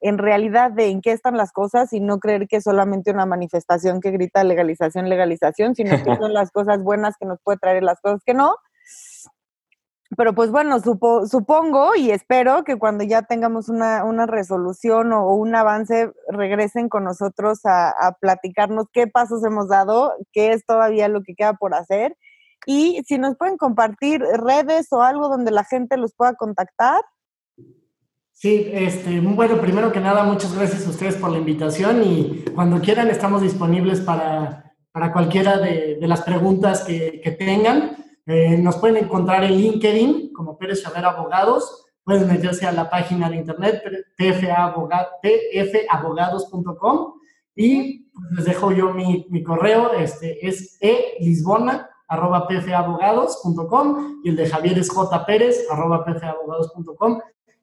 en 0.00 0.18
realidad 0.18 0.70
de 0.70 0.88
en 0.88 1.00
qué 1.00 1.12
están 1.12 1.36
las 1.36 1.52
cosas 1.52 1.92
y 1.92 2.00
no 2.00 2.18
creer 2.18 2.46
que 2.48 2.56
es 2.56 2.64
solamente 2.64 3.10
una 3.10 3.26
manifestación 3.26 4.00
que 4.00 4.10
grita 4.10 4.44
legalización, 4.44 5.08
legalización, 5.08 5.74
sino 5.74 5.96
que 6.02 6.16
son 6.20 6.34
las 6.34 6.50
cosas 6.50 6.82
buenas 6.82 7.16
que 7.18 7.26
nos 7.26 7.38
puede 7.42 7.58
traer 7.58 7.82
las 7.82 8.00
cosas 8.00 8.20
que 8.24 8.34
no. 8.34 8.56
Pero 10.16 10.34
pues 10.34 10.52
bueno, 10.52 10.78
supongo 10.80 11.96
y 11.96 12.12
espero 12.12 12.62
que 12.62 12.76
cuando 12.76 13.02
ya 13.02 13.22
tengamos 13.22 13.68
una, 13.68 14.26
resolución 14.26 15.12
o, 15.12 15.34
un 15.34 15.54
avance, 15.54 16.12
regresen 16.28 16.88
con 16.88 17.02
nosotros 17.02 17.66
a, 17.66 17.90
a 17.90 18.12
platicarnos 18.12 18.86
qué 18.92 19.08
pasos 19.08 19.44
hemos 19.44 19.68
dado, 19.68 20.14
qué 20.32 20.52
es 20.52 20.64
todavía 20.64 21.08
lo 21.08 21.22
que 21.22 21.34
queda 21.34 21.54
por 21.54 21.74
hacer 21.74 22.16
y 22.66 23.00
si 23.06 23.16
nos 23.16 23.36
pueden 23.36 23.56
compartir 23.56 24.20
redes 24.20 24.88
o 24.92 25.00
algo 25.00 25.28
donde 25.28 25.52
la 25.52 25.64
gente 25.64 25.96
los 25.96 26.14
pueda 26.14 26.34
contactar. 26.34 27.02
Sí, 28.38 28.68
este, 28.70 29.18
bueno, 29.20 29.58
primero 29.62 29.90
que 29.90 29.98
nada, 29.98 30.22
muchas 30.22 30.54
gracias 30.54 30.86
a 30.86 30.90
ustedes 30.90 31.16
por 31.16 31.30
la 31.30 31.38
invitación 31.38 32.02
y 32.04 32.44
cuando 32.54 32.82
quieran 32.82 33.08
estamos 33.08 33.40
disponibles 33.40 34.02
para, 34.02 34.74
para 34.92 35.10
cualquiera 35.10 35.56
de, 35.56 35.96
de, 35.98 36.06
las 36.06 36.20
preguntas 36.20 36.82
que, 36.82 37.22
que 37.24 37.30
tengan. 37.30 37.96
Eh, 38.26 38.58
nos 38.58 38.76
pueden 38.76 39.02
encontrar 39.02 39.42
en 39.42 39.56
LinkedIn 39.56 40.34
como 40.34 40.58
Pérez 40.58 40.82
Chaver 40.82 41.06
Abogados. 41.06 41.86
Pueden 42.04 42.28
meterse 42.28 42.66
a 42.66 42.72
la 42.72 42.90
página 42.90 43.30
de 43.30 43.36
internet 43.36 43.82
pfabogados.com 44.18 47.14
y 47.54 48.10
pues, 48.10 48.32
les 48.32 48.44
dejo 48.44 48.70
yo 48.70 48.92
mi, 48.92 49.26
mi 49.30 49.42
correo, 49.42 49.94
este, 49.94 50.46
es 50.46 50.76
elisbona 50.82 51.88
arroba 52.06 52.46
y 52.50 54.28
el 54.28 54.36
de 54.36 54.46
Javier 54.46 54.78
es 54.78 54.90
jpérez 54.90 55.66
arroba 55.70 56.04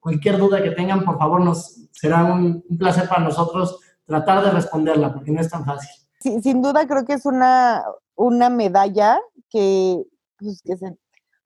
cualquier 0.04 0.38
duda 0.38 0.62
que 0.62 0.72
tengan, 0.72 1.06
por 1.06 1.18
favor, 1.18 1.39
nos 1.39 1.80
será 1.92 2.26
un, 2.26 2.62
placer 2.78 3.08
para 3.08 3.24
nosotros 3.24 3.80
tratar 4.06 4.44
de 4.44 4.52
responderla, 4.52 5.13
porque 5.13 5.32
no 5.32 5.39
es 5.39 5.50
tan 5.50 5.63
fácil. 5.63 5.89
Sí, 6.20 6.42
sin 6.42 6.62
duda 6.62 6.86
creo 6.86 7.06
que 7.06 7.13
es 7.13 7.26
una, 7.26 7.84
una 8.16 8.50
medalla 8.50 9.20
que, 9.50 10.04
pues, 10.38 10.62
que 10.62 10.76
se, 10.76 10.88
o 10.88 10.98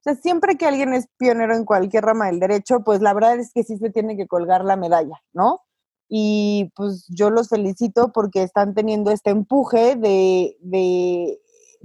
sea, 0.01 0.15
siempre 0.15 0.57
que 0.57 0.65
alguien 0.65 0.93
es 0.93 1.07
pionero 1.17 1.55
en 1.55 1.65
cualquier 1.65 2.05
rama 2.05 2.25
del 2.25 2.39
derecho, 2.39 2.83
pues 2.83 2.99
la 2.99 3.13
verdad 3.13 3.39
es 3.39 3.53
que 3.53 3.63
sí 3.63 3.77
se 3.77 3.91
tiene 3.91 4.17
que 4.17 4.25
colgar 4.25 4.65
la 4.65 4.75
medalla, 4.75 5.21
¿no? 5.33 5.61
Y 6.09 6.71
pues 6.75 7.05
yo 7.09 7.29
los 7.29 7.49
felicito 7.49 8.11
porque 8.11 8.41
están 8.41 8.73
teniendo 8.73 9.11
este 9.11 9.29
empuje 9.29 9.95
de, 9.95 10.57
de 10.61 11.39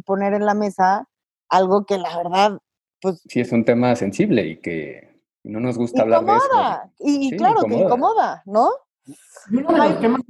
poner 0.06 0.32
en 0.32 0.46
la 0.46 0.54
mesa 0.54 1.06
algo 1.50 1.84
que 1.84 1.98
la 1.98 2.16
verdad, 2.16 2.58
pues... 3.02 3.22
Sí, 3.28 3.40
es 3.40 3.52
un 3.52 3.64
tema 3.64 3.94
sensible 3.96 4.46
y 4.46 4.60
que 4.60 5.11
no 5.44 5.60
nos 5.60 5.76
gusta 5.76 6.02
hablar 6.02 6.24
de 6.24 6.36
eso. 6.36 6.80
Y, 7.00 7.36
claro, 7.36 7.62
que 7.62 7.74
incomoda, 7.74 8.42
¿no? 8.46 8.70
Uno 9.50 9.72
de 9.72 9.78
los 9.78 10.00
temas 10.00 10.22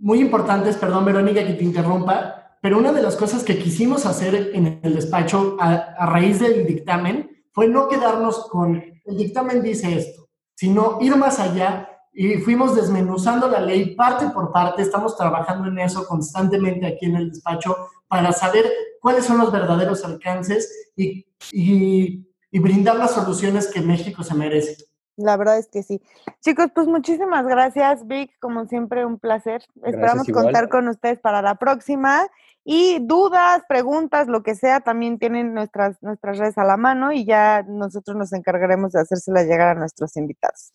muy 0.00 0.20
importantes, 0.20 0.76
perdón 0.76 1.04
Verónica 1.04 1.46
que 1.46 1.54
te 1.54 1.64
interrumpa, 1.64 2.56
pero 2.62 2.78
una 2.78 2.92
de 2.92 3.02
las 3.02 3.16
cosas 3.16 3.44
que 3.44 3.58
quisimos 3.58 4.06
hacer 4.06 4.50
en 4.54 4.80
el 4.82 4.94
despacho 4.94 5.56
a, 5.60 6.06
raíz 6.06 6.40
del 6.40 6.66
dictamen 6.66 7.44
fue 7.52 7.68
no 7.68 7.88
quedarnos 7.88 8.48
con 8.48 8.82
el 9.04 9.16
dictamen 9.16 9.62
dice 9.62 9.98
esto, 9.98 10.28
sino 10.54 10.98
ir 11.00 11.16
más 11.16 11.38
allá 11.38 11.88
y 12.12 12.38
fuimos 12.38 12.74
desmenuzando 12.74 13.48
la 13.48 13.60
ley 13.60 13.94
parte 13.94 14.30
por 14.30 14.52
parte, 14.52 14.82
estamos 14.82 15.16
trabajando 15.16 15.68
en 15.68 15.78
eso 15.78 16.06
constantemente 16.06 16.86
aquí 16.86 17.06
en 17.06 17.16
el 17.16 17.30
despacho 17.30 17.76
para 18.08 18.32
saber 18.32 18.64
cuáles 19.00 19.26
son 19.26 19.38
los 19.38 19.52
verdaderos 19.52 20.04
alcances 20.04 20.92
y, 20.96 21.26
y 21.52 22.25
y 22.56 22.58
brindar 22.58 22.96
las 22.96 23.10
soluciones 23.10 23.70
que 23.70 23.82
México 23.82 24.22
se 24.22 24.34
merece. 24.34 24.78
La 25.18 25.36
verdad 25.36 25.58
es 25.58 25.68
que 25.68 25.82
sí. 25.82 26.00
Chicos, 26.40 26.68
pues 26.74 26.86
muchísimas 26.86 27.44
gracias, 27.46 28.06
Vic. 28.06 28.30
Como 28.40 28.64
siempre, 28.64 29.04
un 29.04 29.18
placer. 29.18 29.62
Esperamos 29.84 30.26
contar 30.28 30.70
con 30.70 30.88
ustedes 30.88 31.20
para 31.20 31.42
la 31.42 31.56
próxima. 31.56 32.26
Y 32.64 33.00
dudas, 33.00 33.62
preguntas, 33.68 34.26
lo 34.26 34.42
que 34.42 34.54
sea, 34.54 34.80
también 34.80 35.18
tienen 35.18 35.52
nuestras, 35.52 36.02
nuestras 36.02 36.38
redes 36.38 36.56
a 36.56 36.64
la 36.64 36.78
mano 36.78 37.12
y 37.12 37.26
ya 37.26 37.62
nosotros 37.68 38.16
nos 38.16 38.32
encargaremos 38.32 38.92
de 38.92 39.02
hacérselas 39.02 39.44
llegar 39.44 39.76
a 39.76 39.78
nuestros 39.78 40.16
invitados. 40.16 40.72